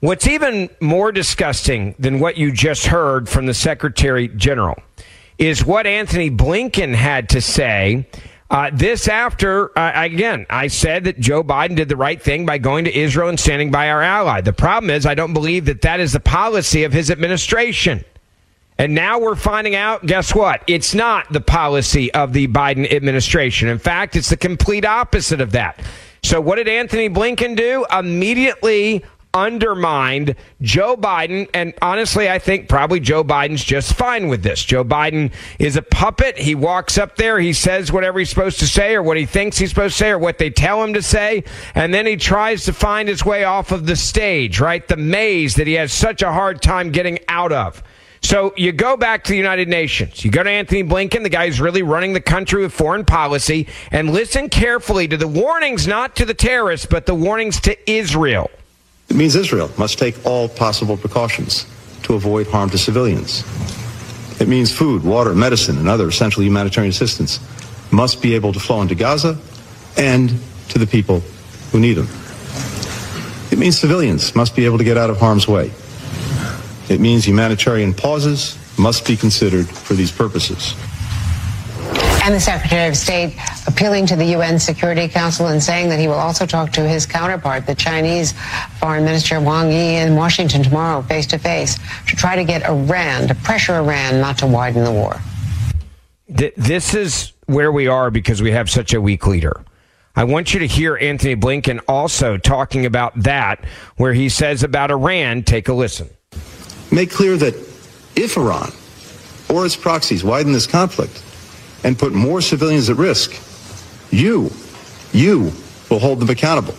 What's 0.00 0.26
even 0.26 0.68
more 0.80 1.10
disgusting 1.10 1.94
than 1.98 2.20
what 2.20 2.36
you 2.36 2.52
just 2.52 2.86
heard 2.86 3.28
from 3.28 3.46
the 3.46 3.54
Secretary 3.54 4.28
General 4.28 4.76
is 5.38 5.64
what 5.64 5.86
Antony 5.86 6.30
Blinken 6.30 6.94
had 6.94 7.30
to 7.30 7.40
say. 7.40 8.06
Uh, 8.50 8.70
this 8.72 9.08
after, 9.08 9.76
uh, 9.76 10.04
again, 10.04 10.46
I 10.50 10.68
said 10.68 11.04
that 11.04 11.18
Joe 11.18 11.42
Biden 11.42 11.76
did 11.76 11.88
the 11.88 11.96
right 11.96 12.22
thing 12.22 12.44
by 12.46 12.58
going 12.58 12.84
to 12.84 12.96
Israel 12.96 13.30
and 13.30 13.40
standing 13.40 13.70
by 13.70 13.90
our 13.90 14.02
ally. 14.02 14.42
The 14.42 14.52
problem 14.52 14.90
is, 14.90 15.06
I 15.06 15.14
don't 15.14 15.32
believe 15.32 15.64
that 15.64 15.82
that 15.82 15.98
is 15.98 16.12
the 16.12 16.20
policy 16.20 16.84
of 16.84 16.92
his 16.92 17.10
administration. 17.10 18.04
And 18.78 18.94
now 18.94 19.18
we're 19.18 19.34
finding 19.34 19.74
out, 19.74 20.04
guess 20.04 20.34
what? 20.34 20.62
It's 20.66 20.94
not 20.94 21.32
the 21.32 21.40
policy 21.40 22.12
of 22.12 22.34
the 22.34 22.46
Biden 22.48 22.90
administration. 22.92 23.68
In 23.68 23.78
fact, 23.78 24.14
it's 24.14 24.28
the 24.28 24.36
complete 24.36 24.84
opposite 24.84 25.40
of 25.40 25.52
that. 25.52 25.82
So, 26.22 26.40
what 26.40 26.56
did 26.56 26.68
Antony 26.68 27.08
Blinken 27.08 27.56
do? 27.56 27.86
Immediately 27.90 29.04
undermined 29.36 30.34
Joe 30.62 30.96
Biden. 30.96 31.48
And 31.52 31.74
honestly, 31.82 32.28
I 32.28 32.38
think 32.38 32.68
probably 32.68 33.00
Joe 33.00 33.22
Biden's 33.22 33.62
just 33.62 33.94
fine 33.94 34.28
with 34.28 34.42
this. 34.42 34.64
Joe 34.64 34.84
Biden 34.84 35.32
is 35.58 35.76
a 35.76 35.82
puppet. 35.82 36.38
He 36.38 36.54
walks 36.54 36.98
up 36.98 37.16
there, 37.16 37.38
he 37.38 37.52
says 37.52 37.92
whatever 37.92 38.18
he's 38.18 38.30
supposed 38.30 38.58
to 38.60 38.66
say, 38.66 38.94
or 38.94 39.02
what 39.02 39.16
he 39.16 39.26
thinks 39.26 39.58
he's 39.58 39.70
supposed 39.70 39.96
to 39.96 39.98
say, 39.98 40.10
or 40.10 40.18
what 40.18 40.38
they 40.38 40.50
tell 40.50 40.82
him 40.82 40.94
to 40.94 41.02
say. 41.02 41.44
And 41.74 41.92
then 41.92 42.06
he 42.06 42.16
tries 42.16 42.64
to 42.64 42.72
find 42.72 43.08
his 43.08 43.24
way 43.24 43.44
off 43.44 43.72
of 43.72 43.86
the 43.86 43.96
stage, 43.96 44.58
right? 44.60 44.86
The 44.86 44.96
maze 44.96 45.56
that 45.56 45.66
he 45.66 45.74
has 45.74 45.92
such 45.92 46.22
a 46.22 46.32
hard 46.32 46.62
time 46.62 46.90
getting 46.90 47.18
out 47.28 47.52
of. 47.52 47.82
So 48.22 48.52
you 48.56 48.72
go 48.72 48.96
back 48.96 49.24
to 49.24 49.30
the 49.30 49.36
United 49.36 49.68
Nations. 49.68 50.24
You 50.24 50.30
go 50.32 50.42
to 50.42 50.50
Antony 50.50 50.82
Blinken, 50.82 51.22
the 51.22 51.28
guy 51.28 51.46
who's 51.46 51.60
really 51.60 51.82
running 51.82 52.12
the 52.12 52.20
country 52.20 52.62
with 52.62 52.72
foreign 52.72 53.04
policy, 53.04 53.68
and 53.92 54.10
listen 54.10 54.48
carefully 54.48 55.06
to 55.06 55.16
the 55.16 55.28
warnings, 55.28 55.86
not 55.86 56.16
to 56.16 56.24
the 56.24 56.34
terrorists, 56.34 56.86
but 56.86 57.06
the 57.06 57.14
warnings 57.14 57.60
to 57.60 57.90
Israel. 57.90 58.50
It 59.08 59.16
means 59.16 59.34
Israel 59.36 59.70
must 59.78 59.98
take 59.98 60.24
all 60.26 60.48
possible 60.48 60.96
precautions 60.96 61.66
to 62.02 62.14
avoid 62.14 62.46
harm 62.46 62.70
to 62.70 62.78
civilians. 62.78 63.44
It 64.40 64.48
means 64.48 64.70
food, 64.72 65.02
water, 65.04 65.34
medicine, 65.34 65.78
and 65.78 65.88
other 65.88 66.08
essential 66.08 66.42
humanitarian 66.42 66.90
assistance 66.90 67.40
must 67.90 68.20
be 68.20 68.34
able 68.34 68.52
to 68.52 68.60
flow 68.60 68.82
into 68.82 68.94
Gaza 68.94 69.38
and 69.96 70.34
to 70.68 70.78
the 70.78 70.86
people 70.86 71.20
who 71.72 71.80
need 71.80 71.94
them. 71.94 72.08
It 73.50 73.58
means 73.58 73.78
civilians 73.78 74.34
must 74.34 74.54
be 74.54 74.64
able 74.64 74.78
to 74.78 74.84
get 74.84 74.96
out 74.96 75.08
of 75.08 75.18
harm's 75.18 75.48
way. 75.48 75.70
It 76.88 77.00
means 77.00 77.26
humanitarian 77.26 77.94
pauses 77.94 78.58
must 78.78 79.06
be 79.06 79.16
considered 79.16 79.66
for 79.66 79.94
these 79.94 80.12
purposes 80.12 80.74
and 82.26 82.34
the 82.34 82.40
Secretary 82.40 82.88
of 82.88 82.96
State 82.96 83.36
appealing 83.68 84.04
to 84.04 84.16
the 84.16 84.24
UN 84.24 84.58
Security 84.58 85.06
Council 85.06 85.46
and 85.46 85.62
saying 85.62 85.88
that 85.90 86.00
he 86.00 86.08
will 86.08 86.14
also 86.14 86.44
talk 86.44 86.72
to 86.72 86.80
his 86.80 87.06
counterpart, 87.06 87.66
the 87.66 87.74
Chinese 87.74 88.34
Foreign 88.80 89.04
Minister 89.04 89.40
Wang 89.40 89.70
Yi, 89.70 89.98
in 89.98 90.16
Washington 90.16 90.64
tomorrow, 90.64 91.02
face 91.02 91.24
to 91.26 91.38
face, 91.38 91.78
to 92.08 92.16
try 92.16 92.34
to 92.34 92.42
get 92.42 92.64
Iran, 92.64 93.28
to 93.28 93.34
pressure 93.36 93.76
Iran 93.76 94.20
not 94.20 94.38
to 94.38 94.46
widen 94.48 94.82
the 94.82 94.90
war. 94.90 95.20
This 96.28 96.94
is 96.94 97.32
where 97.46 97.70
we 97.70 97.86
are 97.86 98.10
because 98.10 98.42
we 98.42 98.50
have 98.50 98.68
such 98.68 98.92
a 98.92 99.00
weak 99.00 99.28
leader. 99.28 99.64
I 100.16 100.24
want 100.24 100.52
you 100.52 100.58
to 100.58 100.66
hear 100.66 100.96
Antony 100.96 101.36
Blinken 101.36 101.78
also 101.86 102.38
talking 102.38 102.86
about 102.86 103.22
that, 103.22 103.64
where 103.98 104.14
he 104.14 104.30
says 104.30 104.64
about 104.64 104.90
Iran. 104.90 105.44
Take 105.44 105.68
a 105.68 105.72
listen. 105.72 106.10
Make 106.90 107.12
clear 107.12 107.36
that 107.36 107.54
if 108.16 108.36
Iran 108.36 108.72
or 109.48 109.64
its 109.64 109.76
proxies 109.76 110.24
widen 110.24 110.52
this 110.52 110.66
conflict 110.66 111.22
and 111.84 111.98
put 111.98 112.12
more 112.12 112.40
civilians 112.40 112.90
at 112.90 112.96
risk, 112.96 113.40
you, 114.10 114.50
you 115.12 115.52
will 115.90 115.98
hold 115.98 116.20
them 116.20 116.30
accountable. 116.30 116.74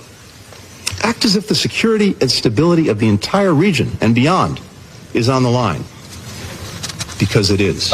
Act 1.04 1.26
as 1.26 1.36
if 1.36 1.48
the 1.48 1.56
security 1.56 2.16
and 2.22 2.30
stability 2.30 2.90
of 2.90 3.00
the 3.00 3.08
entire 3.08 3.54
region 3.54 3.92
and 4.02 4.16
beyond 4.16 4.60
is 5.14 5.30
on 5.30 5.44
the 5.44 5.50
line. 5.50 5.84
Because 7.20 7.50
it 7.52 7.62
is. 7.62 7.94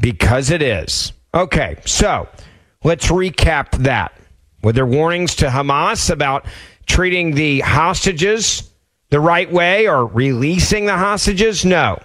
Because 0.00 0.50
it 0.50 0.62
is. 0.62 1.12
Okay, 1.34 1.76
so 1.84 2.28
let's 2.84 3.06
recap 3.08 3.70
that. 3.82 4.12
Were 4.62 4.72
there 4.72 4.86
warnings 4.86 5.34
to 5.36 5.48
Hamas 5.48 6.10
about 6.10 6.46
treating 6.86 7.34
the 7.34 7.60
hostages 7.60 8.70
the 9.10 9.20
right 9.20 9.50
way 9.50 9.86
or 9.86 10.06
releasing 10.06 10.86
the 10.86 10.96
hostages? 10.96 11.64
No. 11.64 11.98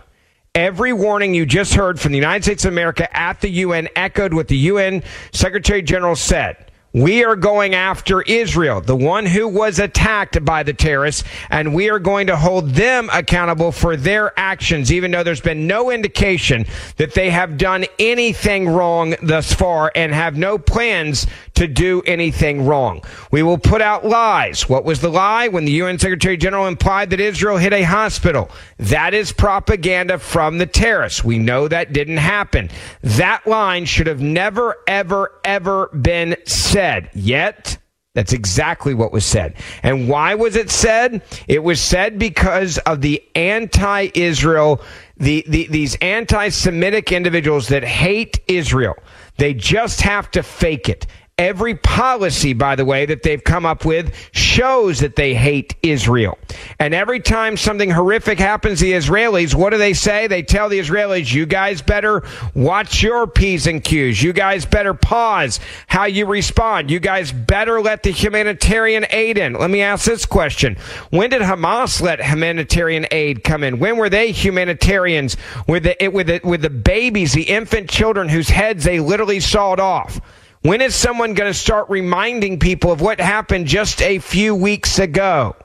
Every 0.54 0.92
warning 0.92 1.34
you 1.34 1.46
just 1.46 1.76
heard 1.76 1.98
from 1.98 2.12
the 2.12 2.18
United 2.18 2.44
States 2.44 2.66
of 2.66 2.74
America 2.74 3.08
at 3.18 3.40
the 3.40 3.50
UN 3.50 3.88
echoed 3.96 4.34
what 4.34 4.50
the 4.50 4.58
UN 4.58 5.02
Secretary 5.32 5.82
General 5.82 6.14
said. 6.14 6.71
We 6.94 7.24
are 7.24 7.38
going 7.38 7.74
after 7.74 8.22
Israel, 8.22 8.82
the 8.82 8.98
one 8.98 9.26
who 9.26 9.48
was 9.48 9.80
attacked 9.80 10.44
by 10.44 10.64
the 10.64 10.74
terrorists, 10.74 11.24
and 11.50 11.74
we 11.74 11.90
are 11.90 12.00
going 12.00 12.28
to 12.28 12.36
hold 12.36 12.72
them 12.72 13.10
accountable 13.14 13.72
for 13.72 13.96
their 13.96 14.38
actions, 14.38 14.92
even 14.92 15.12
though 15.12 15.24
there's 15.24 15.40
been 15.40 15.68
no 15.68 15.90
indication 15.90 16.66
that 16.98 17.14
they 17.14 17.30
have 17.30 17.58
done 17.58 17.86
anything 17.98 18.68
wrong 18.68 19.16
thus 19.22 19.54
far 19.54 19.90
and 19.96 20.14
have 20.14 20.36
no 20.36 20.58
plans 20.58 21.28
to 21.54 21.66
do 21.66 22.02
anything 22.06 22.66
wrong. 22.66 23.02
We 23.32 23.42
will 23.42 23.58
put 23.58 23.82
out 23.82 24.06
lies. 24.06 24.68
What 24.68 24.84
was 24.84 25.00
the 25.00 25.10
lie? 25.10 25.48
When 25.48 25.64
the 25.64 25.72
UN 25.74 25.98
Secretary 25.98 26.36
General 26.36 26.68
implied 26.68 27.12
that 27.12 27.22
Israel 27.22 27.56
hit 27.56 27.72
a 27.72 27.84
hospital. 27.84 28.50
That 28.78 29.14
is 29.14 29.32
propaganda 29.32 30.20
from 30.20 30.58
the 30.58 30.66
terrorists. 30.66 31.24
We 31.24 31.40
know 31.40 31.70
that 31.70 31.94
didn't 31.94 32.18
happen. 32.18 32.70
That 33.02 33.48
line 33.48 33.86
should 33.86 34.08
have 34.08 34.22
never, 34.22 34.76
ever, 34.88 35.32
ever 35.46 35.88
been 35.90 36.36
said 36.46 36.81
said. 36.82 37.12
Yet, 37.14 37.78
that's 38.16 38.34
exactly 38.34 38.96
what 38.96 39.12
was 39.12 39.24
said. 39.24 39.54
And 39.84 40.10
why 40.10 40.34
was 40.34 40.56
it 40.56 40.72
said? 40.72 41.22
It 41.48 41.64
was 41.64 41.80
said 41.80 42.18
because 42.18 42.80
of 42.80 43.02
the 43.02 43.24
anti 43.36 44.10
Israel, 44.16 44.82
the, 45.16 45.46
the, 45.48 45.68
these 45.68 45.96
anti 46.02 46.50
Semitic 46.50 47.12
individuals 47.12 47.68
that 47.68 47.84
hate 47.84 48.40
Israel. 48.48 48.96
They 49.38 49.54
just 49.54 50.02
have 50.02 50.32
to 50.32 50.42
fake 50.42 50.90
it. 50.90 51.06
Every 51.38 51.74
policy, 51.74 52.54
by 52.54 52.76
the 52.76 52.86
way, 52.86 53.08
that 53.08 53.24
they've 53.24 53.44
come 53.44 53.66
up 53.66 53.84
with 53.84 54.14
shows 54.32 55.00
that 55.00 55.16
they 55.16 55.34
hate 55.34 55.76
Israel. 55.82 56.38
And 56.78 56.94
every 56.94 57.20
time 57.20 57.58
something 57.58 57.90
horrific 57.90 58.38
happens 58.38 58.78
to 58.80 58.86
the 58.86 58.94
Israelis, 58.94 59.56
what 59.56 59.72
do 59.72 59.80
they 59.80 59.94
say? 59.94 60.28
They 60.28 60.44
tell 60.44 60.70
the 60.70 60.78
Israelis, 60.78 61.34
you 61.34 61.48
guys 61.48 61.82
better 61.82 62.24
watch 62.54 63.02
your 63.02 63.26
P's 63.26 63.66
and 63.66 63.84
Q's. 63.84 64.22
You 64.22 64.34
guys 64.34 64.66
better 64.66 64.94
pause 64.94 65.60
how 65.88 66.06
you 66.06 66.28
respond. 66.28 66.92
You 66.92 67.00
guys 67.00 67.32
better 67.32 67.82
let 67.82 68.04
the 68.04 68.12
humanitarian 68.12 69.08
aid 69.10 69.40
in. 69.40 69.54
Let 69.54 69.72
me 69.72 69.82
ask 69.82 70.06
this 70.06 70.28
question. 70.28 70.76
When 71.10 71.32
did 71.32 71.42
Hamas 71.42 72.02
let 72.02 72.24
humanitarian 72.24 73.08
aid 73.10 73.44
come 73.44 73.64
in? 73.64 73.80
When 73.80 73.98
were 73.98 74.10
they 74.10 74.32
humanitarians 74.32 75.38
with 75.68 75.84
the, 75.84 76.10
with 76.10 76.28
the, 76.28 76.42
with 76.44 76.62
the 76.62 76.70
babies, 76.70 77.34
the 77.34 77.44
infant 77.44 77.90
children 77.90 78.30
whose 78.30 78.50
heads 78.50 78.84
they 78.84 79.00
literally 79.00 79.40
sawed 79.40 79.80
off? 79.80 80.22
When 80.62 80.82
is 80.82 80.94
someone 80.94 81.34
going 81.34 81.52
to 81.52 81.58
start 81.58 81.90
reminding 81.90 82.60
people 82.60 82.92
of 82.92 83.02
what 83.02 83.20
happened 83.20 83.66
just 83.66 84.02
a 84.02 84.20
few 84.20 84.54
weeks 84.54 85.00
ago? 85.00 85.56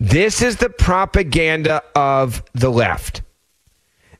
This 0.00 0.42
is 0.42 0.56
the 0.56 0.68
propaganda 0.68 1.82
of 1.94 2.42
the 2.54 2.70
left. 2.70 3.22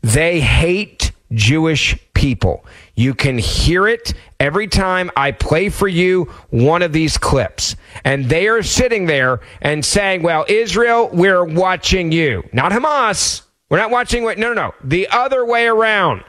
They 0.01 0.41
hate 0.41 1.11
Jewish 1.33 1.99
people. 2.15 2.65
You 2.95 3.15
can 3.15 3.37
hear 3.37 3.89
it 3.89 4.15
every 4.39 4.69
time 4.69 5.11
I 5.17 5.33
play 5.33 5.71
for 5.71 5.89
you 5.89 6.33
one 6.51 6.83
of 6.83 6.93
these 6.93 7.19
clips. 7.19 7.75
And 8.05 8.27
they 8.27 8.47
are 8.47 8.62
sitting 8.62 9.07
there 9.07 9.41
and 9.61 9.85
saying, 9.85 10.23
well, 10.23 10.45
Israel, 10.49 11.11
we're 11.12 11.45
watching 11.45 12.12
you. 12.12 12.49
Not 12.53 12.71
Hamas. 12.71 13.43
We're 13.69 13.79
not 13.79 13.91
watching 13.91 14.23
what, 14.23 14.39
no, 14.39 14.55
no, 14.55 14.69
no. 14.69 14.75
The 14.85 15.09
other 15.09 15.45
way 15.45 15.67
around. 15.67 16.23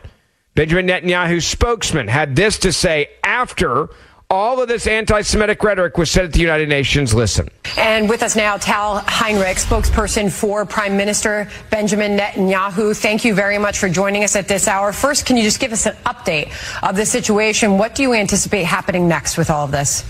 Benjamin 0.58 0.88
Netanyahu's 0.88 1.46
spokesman 1.46 2.08
had 2.08 2.36
this 2.36 2.58
to 2.58 2.74
say 2.74 3.12
after 3.24 3.90
all 4.28 4.60
of 4.60 4.68
this 4.68 4.88
anti 4.88 5.22
Semitic 5.22 5.64
rhetoric 5.64 6.00
was 6.00 6.10
said 6.10 6.26
at 6.26 6.34
the 6.34 6.40
United 6.40 6.68
Nations. 6.68 7.14
Listen. 7.14 7.48
And 7.78 8.10
with 8.10 8.24
us 8.24 8.36
now, 8.36 8.58
Tal 8.58 9.04
Heinrich, 9.06 9.58
spokesperson 9.58 10.32
for 10.32 10.66
Prime 10.66 10.98
Minister 10.98 11.48
Benjamin 11.70 12.18
Netanyahu. 12.18 13.00
Thank 13.00 13.24
you 13.24 13.36
very 13.36 13.60
much 13.60 13.78
for 13.78 13.88
joining 13.88 14.24
us 14.24 14.36
at 14.36 14.48
this 14.48 14.68
hour. 14.68 14.92
First, 14.92 15.28
can 15.28 15.38
you 15.38 15.44
just 15.44 15.60
give 15.60 15.72
us 15.72 15.86
an 15.86 15.96
update 16.08 16.52
of 16.82 16.96
the 16.96 17.06
situation? 17.06 17.78
What 17.78 17.94
do 17.94 18.02
you 18.02 18.16
anticipate 18.16 18.64
happening 18.64 19.08
next 19.08 19.38
with 19.38 19.52
all 19.52 19.66
of 19.66 19.70
this? 19.70 20.04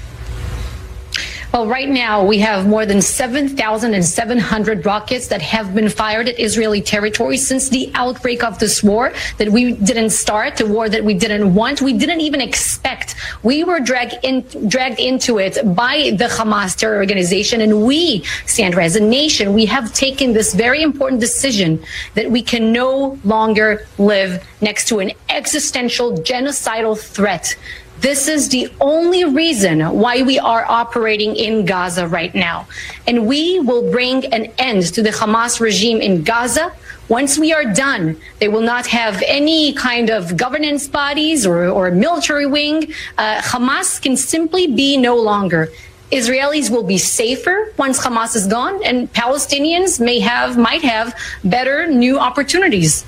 Well, 1.54 1.66
right 1.66 1.88
now 1.88 2.26
we 2.26 2.40
have 2.40 2.68
more 2.68 2.86
than 2.86 3.02
7,700 3.02 4.86
rockets 4.86 5.28
that 5.28 5.42
have 5.42 5.74
been 5.74 5.88
fired 5.88 6.28
at 6.28 6.40
Israeli 6.40 6.82
territory 6.82 7.38
since 7.38 7.70
the 7.70 7.90
outbreak 7.96 8.44
of 8.44 8.60
this 8.60 8.84
war 8.84 9.14
that 9.38 9.50
we 9.50 9.72
didn't 9.72 10.10
start, 10.10 10.58
the 10.58 10.68
war 10.68 10.90
that 10.90 11.04
we 11.06 11.14
didn't 11.14 11.56
want, 11.56 11.82
we 11.82 11.94
didn't 11.94 12.20
even 12.20 12.42
expect. 12.42 13.16
We 13.44 13.64
were 13.64 13.80
dragged 13.80 14.16
in, 14.24 14.42
dragged 14.68 15.00
into 15.00 15.40
it 15.40 15.58
by 15.74 16.12
the 16.18 16.26
Hamas 16.26 16.76
terror 16.76 16.98
organization, 16.98 17.62
and 17.62 17.86
we, 17.86 18.24
Sandra, 18.46 18.84
as 18.84 18.98
a 18.98 19.04
nation, 19.04 19.54
we 19.54 19.66
have 19.68 19.94
taken 19.94 20.34
this 20.34 20.54
very 20.54 20.84
important 20.84 21.22
decision 21.22 21.82
that 22.16 22.30
we 22.30 22.42
can 22.42 22.74
no 22.74 23.18
longer 23.24 23.88
live 23.98 24.46
next 24.60 24.90
to 24.90 25.00
an 25.00 25.12
existential 25.30 26.12
genocidal 26.18 27.00
threat 27.00 27.56
this 28.00 28.28
is 28.28 28.50
the 28.50 28.72
only 28.80 29.26
reason 29.26 29.82
why 29.82 30.22
we 30.22 30.38
are 30.40 30.66
operating 30.70 31.36
in 31.36 31.66
Gaza 31.66 32.08
right 32.08 32.34
now. 32.34 32.68
And 33.08 33.28
we 33.28 33.60
will 33.60 33.92
bring 33.92 34.26
an 34.34 34.46
end 34.58 34.84
to 34.94 35.02
the 35.02 35.10
Hamas 35.10 35.60
regime 35.60 36.00
in 36.02 36.24
Gaza. 36.24 36.72
Once 37.10 37.40
we 37.40 37.54
are 37.54 37.66
done, 37.74 38.20
they 38.40 38.50
will 38.50 38.62
not 38.62 38.86
have 38.88 39.24
any 39.26 39.74
kind 39.74 40.10
of 40.10 40.38
governance 40.38 40.88
bodies 40.88 41.46
or, 41.46 41.68
or 41.68 41.90
military 41.90 42.46
wing. 42.46 42.92
Uh, 43.18 43.40
Hamas 43.42 44.02
can 44.02 44.16
simply 44.18 44.68
be 44.68 44.98
no 44.98 45.16
longer. 45.16 45.70
Israelis 46.12 46.70
will 46.70 46.84
be 46.84 46.98
safer 46.98 47.74
once 47.78 48.00
Hamas 48.00 48.36
is 48.36 48.48
gone, 48.48 48.82
and 48.84 49.12
Palestinians 49.12 50.00
may 50.00 50.20
have, 50.20 50.58
might 50.58 50.82
have 50.82 51.14
better 51.44 51.88
new 51.88 52.18
opportunities. 52.20 53.06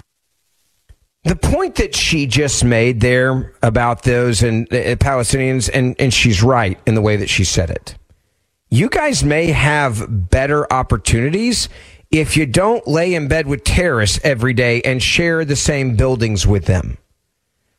The 1.23 1.35
point 1.35 1.75
that 1.75 1.95
she 1.95 2.27
just 2.27 2.63
made 2.63 3.01
there 3.01 3.53
about 3.61 4.03
those 4.03 4.41
and 4.41 4.71
uh, 4.73 4.95
Palestinians, 4.95 5.69
and, 5.71 5.95
and 5.99 6.13
she's 6.13 6.41
right 6.41 6.79
in 6.85 6.95
the 6.95 7.01
way 7.01 7.17
that 7.17 7.29
she 7.29 7.43
said 7.43 7.69
it. 7.69 7.95
You 8.69 8.89
guys 8.89 9.23
may 9.23 9.47
have 9.47 10.29
better 10.29 10.71
opportunities 10.71 11.67
if 12.11 12.37
you 12.37 12.45
don't 12.45 12.87
lay 12.87 13.13
in 13.13 13.27
bed 13.27 13.47
with 13.47 13.63
terrorists 13.63 14.19
every 14.23 14.53
day 14.53 14.81
and 14.81 15.01
share 15.03 15.43
the 15.43 15.55
same 15.55 15.95
buildings 15.95 16.47
with 16.47 16.65
them. 16.65 16.97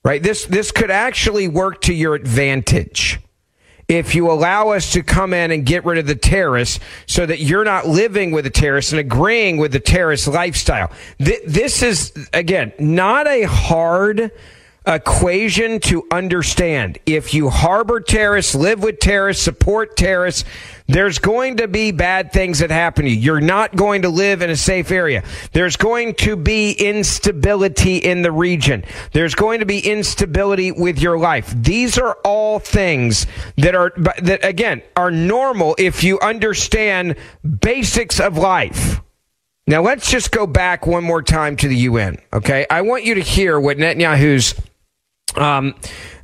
Right? 0.05 0.23
This 0.23 0.47
this 0.47 0.71
could 0.71 0.91
actually 0.91 1.47
work 1.47 1.83
to 1.83 1.95
your 1.95 2.15
advantage 2.15 3.21
if 3.91 4.15
you 4.15 4.31
allow 4.31 4.69
us 4.69 4.93
to 4.93 5.03
come 5.03 5.35
in 5.35 5.51
and 5.51 5.67
get 5.67 5.85
rid 5.85 5.99
of 5.99 6.07
the 6.07 6.15
terrorists 6.15 6.79
so 7.07 7.27
that 7.27 7.41
you're 7.41 7.65
not 7.65 7.89
living 7.89 8.31
with 8.31 8.45
the 8.45 8.51
terrorists 8.51 8.93
and 8.93 9.01
agreeing 9.01 9.57
with 9.57 9.73
the 9.73 9.81
terrorist 9.81 10.29
lifestyle. 10.29 10.93
This 11.19 11.83
is, 11.83 12.13
again, 12.33 12.73
not 12.79 13.27
a 13.27 13.43
hard 13.43 14.31
equation 14.91 15.79
to 15.79 16.05
understand. 16.11 16.99
If 17.07 17.33
you 17.33 17.49
harbor 17.49 18.01
terrorists, 18.01 18.55
live 18.55 18.83
with 18.83 18.99
terrorists, 18.99 19.43
support 19.43 19.97
terrorists, 19.97 20.45
there's 20.89 21.21
going 21.21 21.59
to 21.59 21.69
be 21.69 21.93
bad 21.93 22.33
things 22.33 22.59
that 22.59 22.71
happen 22.71 23.05
to 23.05 23.11
you. 23.11 23.17
You're 23.17 23.41
not 23.41 23.77
going 23.77 24.03
to 24.03 24.09
live 24.09 24.43
in 24.43 24.51
a 24.51 24.57
safe 24.57 24.91
area. 24.91 25.23
There's 25.53 25.77
going 25.77 26.15
to 26.15 26.35
be 26.37 26.73
instability 26.73 27.99
in 27.99 28.23
the 28.23 28.33
region. 28.33 28.85
There's 29.13 29.37
going 29.37 29.61
to 29.61 29.67
be 29.67 29.79
instability 29.79 30.73
with 30.73 30.99
your 30.99 31.19
life. 31.19 31.55
These 31.57 31.97
are 31.97 32.19
all 32.25 32.59
things 32.59 33.29
that 33.57 33.77
are, 33.77 33.93
that 34.23 34.45
again, 34.45 34.83
are 34.97 35.13
normal 35.13 35.77
if 35.79 36.03
you 36.03 36.19
understand 36.19 37.15
basics 37.61 38.19
of 38.19 38.37
life. 38.37 39.01
Now 39.69 39.83
let's 39.83 40.11
just 40.11 40.33
go 40.33 40.49
back 40.49 40.85
one 40.85 41.05
more 41.05 41.23
time 41.23 41.55
to 41.59 41.69
the 41.69 41.77
UN. 41.77 42.19
Okay. 42.33 42.67
I 42.69 42.81
want 42.81 43.05
you 43.05 43.15
to 43.15 43.21
hear 43.21 43.61
what 43.61 43.77
Netanyahu's 43.77 44.61
um, 45.37 45.75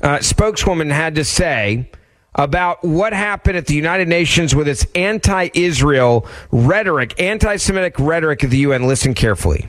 uh, 0.02 0.20
spokeswoman 0.20 0.90
had 0.90 1.14
to 1.16 1.24
say 1.24 1.90
about 2.34 2.84
what 2.84 3.12
happened 3.12 3.56
at 3.56 3.66
the 3.66 3.74
United 3.74 4.08
Nations 4.08 4.54
with 4.54 4.68
its 4.68 4.86
anti 4.94 5.48
Israel 5.54 6.26
rhetoric, 6.50 7.20
anti 7.20 7.56
Semitic 7.56 7.98
rhetoric 7.98 8.44
at 8.44 8.50
the 8.50 8.58
UN. 8.58 8.86
Listen 8.86 9.14
carefully. 9.14 9.68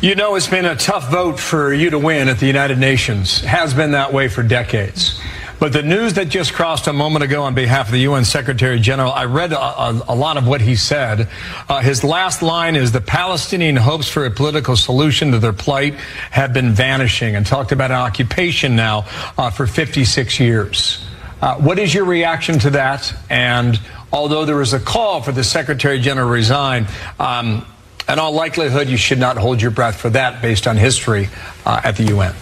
You 0.00 0.14
know, 0.14 0.34
it's 0.34 0.48
been 0.48 0.66
a 0.66 0.76
tough 0.76 1.10
vote 1.10 1.38
for 1.38 1.72
you 1.72 1.88
to 1.90 1.98
win 1.98 2.28
at 2.28 2.38
the 2.38 2.46
United 2.46 2.78
Nations. 2.78 3.40
Has 3.40 3.72
been 3.72 3.92
that 3.92 4.12
way 4.12 4.28
for 4.28 4.42
decades. 4.42 5.20
But 5.58 5.72
the 5.72 5.82
news 5.82 6.14
that 6.14 6.28
just 6.28 6.52
crossed 6.52 6.86
a 6.86 6.92
moment 6.92 7.24
ago 7.24 7.42
on 7.42 7.54
behalf 7.54 7.86
of 7.86 7.92
the 7.92 8.00
UN 8.00 8.26
Secretary 8.26 8.78
General, 8.78 9.10
I 9.10 9.24
read 9.24 9.52
a, 9.52 9.58
a, 9.58 10.02
a 10.08 10.14
lot 10.14 10.36
of 10.36 10.46
what 10.46 10.60
he 10.60 10.76
said. 10.76 11.28
Uh, 11.66 11.80
his 11.80 12.04
last 12.04 12.42
line 12.42 12.76
is 12.76 12.92
the 12.92 13.00
Palestinian 13.00 13.76
hopes 13.76 14.06
for 14.06 14.26
a 14.26 14.30
political 14.30 14.76
solution 14.76 15.32
to 15.32 15.38
their 15.38 15.54
plight 15.54 15.94
have 16.30 16.52
been 16.52 16.72
vanishing 16.72 17.36
and 17.36 17.46
talked 17.46 17.72
about 17.72 17.90
an 17.90 17.96
occupation 17.96 18.76
now 18.76 19.06
uh, 19.38 19.48
for 19.48 19.66
56 19.66 20.38
years. 20.38 21.02
Uh, 21.40 21.56
what 21.56 21.78
is 21.78 21.94
your 21.94 22.04
reaction 22.04 22.58
to 22.58 22.70
that? 22.70 23.14
And 23.30 23.80
although 24.12 24.44
there 24.44 24.60
is 24.60 24.74
a 24.74 24.80
call 24.80 25.22
for 25.22 25.32
the 25.32 25.44
Secretary 25.44 26.00
General 26.00 26.28
to 26.28 26.32
resign, 26.32 26.86
um, 27.18 27.64
in 28.08 28.18
all 28.18 28.32
likelihood, 28.32 28.88
you 28.88 28.96
should 28.98 29.18
not 29.18 29.38
hold 29.38 29.62
your 29.62 29.70
breath 29.70 29.98
for 29.98 30.10
that 30.10 30.42
based 30.42 30.66
on 30.66 30.76
history 30.76 31.28
uh, 31.64 31.80
at 31.82 31.96
the 31.96 32.04
UN. 32.04 32.34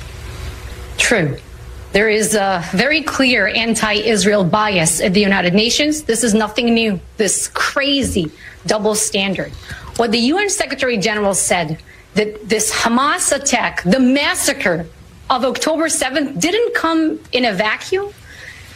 True. 0.99 1.39
There 1.95 2.09
is 2.09 2.35
a 2.35 2.61
very 2.73 3.03
clear 3.03 3.47
anti 3.47 3.93
Israel 3.93 4.43
bias 4.43 5.01
at 5.01 5.15
the 5.15 5.21
United 5.21 5.55
Nations. 5.55 6.03
This 6.03 6.25
is 6.25 6.35
nothing 6.35 6.75
new, 6.75 6.99
this 7.19 7.47
crazy 7.55 8.33
double 8.67 8.97
standard. 8.97 9.53
What 9.97 10.11
the 10.11 10.19
UN 10.19 10.51
Secretary 10.51 10.97
General 10.97 11.35
said 11.35 11.79
that 12.15 12.49
this 12.49 12.75
Hamas 12.75 13.31
attack, 13.31 13.85
the 13.85 14.01
massacre 14.01 14.89
of 15.31 15.45
October 15.45 15.85
7th, 15.85 16.41
didn't 16.41 16.75
come 16.75 17.21
in 17.31 17.45
a 17.45 17.53
vacuum, 17.53 18.13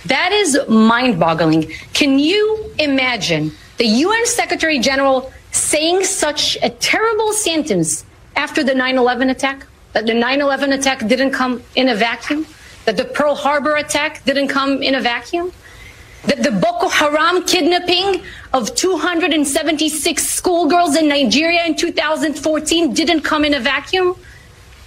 that 0.07 0.31
is 0.31 0.57
mind 0.68 1.18
boggling. 1.18 1.72
Can 1.94 2.20
you 2.20 2.72
imagine 2.78 3.50
the 3.78 3.87
UN 4.07 4.26
Secretary 4.26 4.78
General 4.78 5.33
saying 5.50 6.04
such 6.04 6.57
a 6.62 6.70
terrible 6.70 7.33
sentence 7.33 8.04
after 8.37 8.62
the 8.62 8.76
9 8.76 8.96
11 8.96 9.31
attack? 9.31 9.66
That 9.92 10.07
the 10.07 10.14
9 10.14 10.40
11 10.40 10.72
attack 10.72 11.04
didn't 11.09 11.33
come 11.33 11.64
in 11.74 11.88
a 11.88 11.96
vacuum? 11.96 12.46
That 12.88 12.96
the 12.96 13.05
Pearl 13.05 13.35
Harbor 13.35 13.77
attack 13.77 14.24
didn't 14.24 14.48
come 14.48 14.83
in 14.83 14.94
a 14.94 15.01
vacuum? 15.03 15.53
That 16.24 16.42
the 16.42 16.51
Boko 16.51 16.88
Haram 16.88 17.44
kidnapping 17.44 18.22
of 18.55 18.74
276 18.74 20.27
schoolgirls 20.27 20.96
in 20.96 21.07
Nigeria 21.07 21.66
in 21.66 21.77
2014 21.77 22.94
didn't 22.94 23.20
come 23.20 23.44
in 23.44 23.53
a 23.53 23.61
vacuum? 23.61 24.16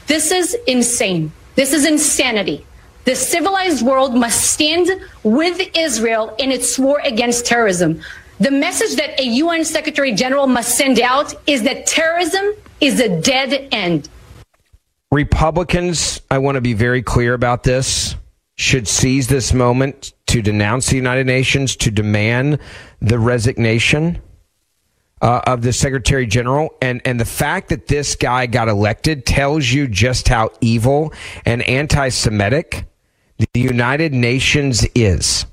This 0.08 0.32
is 0.32 0.58
insane. 0.66 1.32
This 1.54 1.74
is 1.74 1.86
insanity. 1.86 2.66
The 3.04 3.16
civilized 3.16 3.86
world 3.86 4.16
must 4.16 4.50
stand 4.52 4.90
with 5.22 5.62
Israel 5.78 6.34
in 6.40 6.52
its 6.52 6.80
war 6.80 7.02
against 7.04 7.46
terrorism. 7.46 8.02
The 8.40 8.50
message 8.50 8.96
that 8.96 9.20
a 9.20 9.26
UN 9.44 9.64
Secretary 9.64 10.12
General 10.12 10.48
must 10.48 10.76
send 10.76 11.00
out 11.00 11.36
is 11.46 11.62
that 11.62 11.86
terrorism 11.86 12.56
is 12.80 13.00
a 13.00 13.22
dead 13.22 13.68
end. 13.72 14.10
Republicans, 15.12 16.22
I 16.32 16.38
want 16.38 16.56
to 16.56 16.62
be 16.62 16.74
very 16.74 17.02
clear 17.02 17.34
about 17.34 17.64
this, 17.64 18.16
should 18.56 18.88
seize 18.88 19.28
this 19.28 19.54
moment 19.54 20.14
to 20.28 20.42
denounce 20.42 20.88
the 20.88 20.96
United 20.96 21.28
Nations, 21.28 21.76
to 21.78 21.92
demand 21.92 22.60
the 23.02 23.20
resignation 23.20 24.22
uh, 25.22 25.42
of 25.46 25.64
the 25.64 25.74
Secretary 25.74 26.26
General. 26.26 26.74
And, 26.82 27.02
and 27.04 27.20
the 27.20 27.26
fact 27.26 27.70
that 27.70 27.88
this 27.88 28.16
guy 28.16 28.46
got 28.46 28.70
elected 28.70 29.26
tells 29.26 29.70
you 29.70 29.90
just 29.90 30.30
how 30.30 30.52
evil 30.62 31.14
and 31.46 31.62
anti 31.64 32.08
Semitic 32.08 32.86
the 33.38 33.60
United 33.60 34.14
Nations 34.14 34.86
is. 34.96 35.46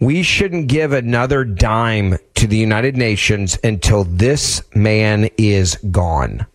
We 0.00 0.22
shouldn't 0.22 0.68
give 0.68 0.92
another 0.92 1.44
dime 1.44 2.16
to 2.36 2.46
the 2.46 2.56
United 2.56 2.96
Nations 2.96 3.58
until 3.62 4.04
this 4.04 4.62
man 4.74 5.28
is 5.36 5.76
gone. 5.90 6.46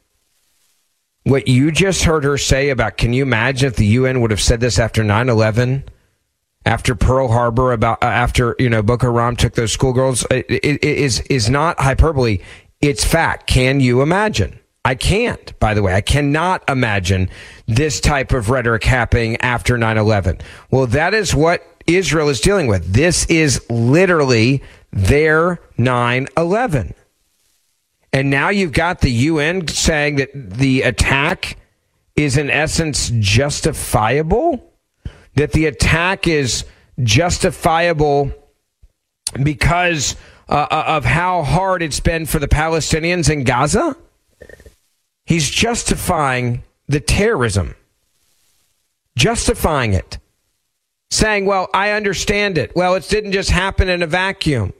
What 1.28 1.50
you 1.50 1.74
just 1.74 2.06
heard 2.06 2.24
her 2.24 2.38
say 2.38 2.70
about, 2.70 2.96
can 2.96 3.12
you 3.12 3.24
imagine 3.24 3.68
if 3.68 3.76
the 3.76 3.86
UN 3.86 4.22
would 4.22 4.32
have 4.32 4.40
said 4.40 4.62
this 4.62 4.80
after 4.80 5.04
9 5.04 5.28
11? 5.28 5.84
After 6.66 6.96
Pearl 6.96 7.28
Harbor, 7.28 7.74
about 7.74 8.02
uh, 8.02 8.08
after 8.08 8.56
you 8.60 8.70
know 8.70 8.82
Boko 8.82 9.12
Haram 9.12 9.36
took 9.36 9.54
those 9.54 9.74
schoolgirls, 9.74 10.26
it, 10.32 10.46
it, 10.50 10.64
it 10.64 10.84
is 10.84 11.20
is 11.22 11.50
not 11.50 11.80
hyperbole. 11.82 12.40
It's 12.80 13.04
fact. 13.04 13.48
Can 13.48 13.82
you 13.82 14.02
imagine? 14.02 14.58
I 14.86 14.96
can't, 14.96 15.58
by 15.60 15.74
the 15.74 15.82
way. 15.82 15.94
I 15.94 16.00
cannot 16.00 16.64
imagine 16.70 17.30
this 17.66 18.00
type 18.00 18.32
of 18.32 18.50
rhetoric 18.50 18.86
happening 18.86 19.36
after 19.42 19.78
9 19.78 19.98
11. 19.98 20.40
Well, 20.72 20.88
that 20.88 21.14
is 21.14 21.36
what 21.36 21.62
Israel 21.88 22.30
is 22.30 22.40
dealing 22.40 22.68
with. 22.68 22.94
This 22.94 23.26
is 23.26 23.66
literally 23.70 24.64
their 24.94 25.60
9 25.78 26.28
11. 26.38 26.94
And 28.14 28.30
now 28.30 28.50
you've 28.50 28.72
got 28.72 29.02
the 29.02 29.12
UN 29.12 29.68
saying 29.68 30.16
that 30.18 30.30
the 30.34 30.82
attack 30.82 31.58
is, 32.16 32.38
in 32.38 32.50
essence, 32.50 33.12
justifiable? 33.20 34.74
That 35.36 35.52
the 35.52 35.66
attack 35.68 36.28
is 36.28 36.66
justifiable 37.04 38.32
because 39.44 40.16
uh, 40.50 40.68
of 40.72 41.06
how 41.06 41.44
hard 41.44 41.84
it's 41.84 42.00
been 42.00 42.26
for 42.26 42.40
the 42.40 42.48
Palestinians 42.48 43.30
in 43.30 43.44
Gaza? 43.44 43.96
He's 45.26 45.50
justifying 45.50 46.64
the 46.88 47.02
terrorism, 47.02 47.76
justifying 49.18 49.94
it, 49.94 50.18
saying, 51.12 51.46
well, 51.46 51.70
I 51.74 51.92
understand 51.92 52.58
it. 52.58 52.76
Well, 52.76 52.96
it 52.96 53.08
didn't 53.10 53.34
just 53.34 53.50
happen 53.50 53.90
in 53.90 54.02
a 54.02 54.08
vacuum. 54.08 54.74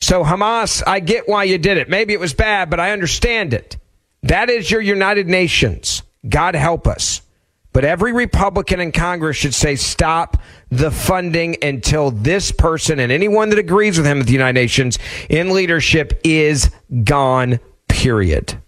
So, 0.00 0.22
Hamas, 0.22 0.82
I 0.86 1.00
get 1.00 1.28
why 1.28 1.44
you 1.44 1.58
did 1.58 1.78
it. 1.78 1.88
Maybe 1.88 2.12
it 2.12 2.20
was 2.20 2.34
bad, 2.34 2.70
but 2.70 2.80
I 2.80 2.92
understand 2.92 3.54
it. 3.54 3.76
That 4.22 4.50
is 4.50 4.70
your 4.70 4.80
United 4.80 5.28
Nations. 5.28 6.02
God 6.28 6.54
help 6.54 6.86
us. 6.86 7.22
But 7.72 7.84
every 7.84 8.12
Republican 8.12 8.80
in 8.80 8.90
Congress 8.90 9.36
should 9.36 9.54
say, 9.54 9.76
stop 9.76 10.38
the 10.70 10.90
funding 10.90 11.56
until 11.62 12.10
this 12.10 12.50
person 12.50 12.98
and 12.98 13.12
anyone 13.12 13.50
that 13.50 13.58
agrees 13.58 13.98
with 13.98 14.06
him 14.06 14.20
at 14.20 14.26
the 14.26 14.32
United 14.32 14.58
Nations 14.58 14.98
in 15.28 15.50
leadership 15.50 16.20
is 16.24 16.70
gone, 17.04 17.60
period. 17.88 18.58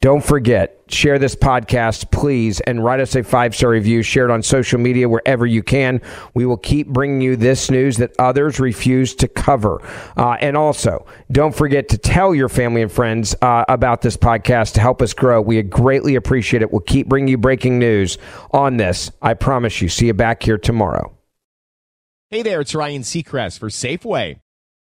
Don't 0.00 0.24
forget, 0.24 0.80
share 0.86 1.18
this 1.18 1.34
podcast, 1.34 2.12
please, 2.12 2.60
and 2.60 2.84
write 2.84 3.00
us 3.00 3.16
a 3.16 3.24
five 3.24 3.56
star 3.56 3.70
review. 3.70 4.02
Share 4.04 4.26
it 4.26 4.30
on 4.30 4.44
social 4.44 4.78
media 4.78 5.08
wherever 5.08 5.44
you 5.44 5.60
can. 5.60 6.00
We 6.34 6.46
will 6.46 6.56
keep 6.56 6.86
bringing 6.86 7.20
you 7.20 7.34
this 7.34 7.68
news 7.68 7.96
that 7.96 8.12
others 8.16 8.60
refuse 8.60 9.16
to 9.16 9.26
cover. 9.26 9.82
Uh, 10.16 10.36
and 10.40 10.56
also, 10.56 11.04
don't 11.32 11.52
forget 11.52 11.88
to 11.88 11.98
tell 11.98 12.32
your 12.32 12.48
family 12.48 12.82
and 12.82 12.92
friends 12.92 13.34
uh, 13.42 13.64
about 13.68 14.02
this 14.02 14.16
podcast 14.16 14.74
to 14.74 14.80
help 14.80 15.02
us 15.02 15.12
grow. 15.14 15.40
We 15.40 15.60
greatly 15.62 16.14
appreciate 16.14 16.62
it. 16.62 16.70
We'll 16.70 16.80
keep 16.80 17.08
bringing 17.08 17.28
you 17.28 17.38
breaking 17.38 17.80
news 17.80 18.18
on 18.52 18.76
this. 18.76 19.10
I 19.20 19.34
promise 19.34 19.82
you. 19.82 19.88
See 19.88 20.06
you 20.06 20.14
back 20.14 20.44
here 20.44 20.58
tomorrow. 20.58 21.12
Hey 22.30 22.42
there, 22.42 22.60
it's 22.60 22.74
Ryan 22.74 23.02
Seacrest 23.02 23.58
for 23.58 23.68
Safeway. 23.68 24.38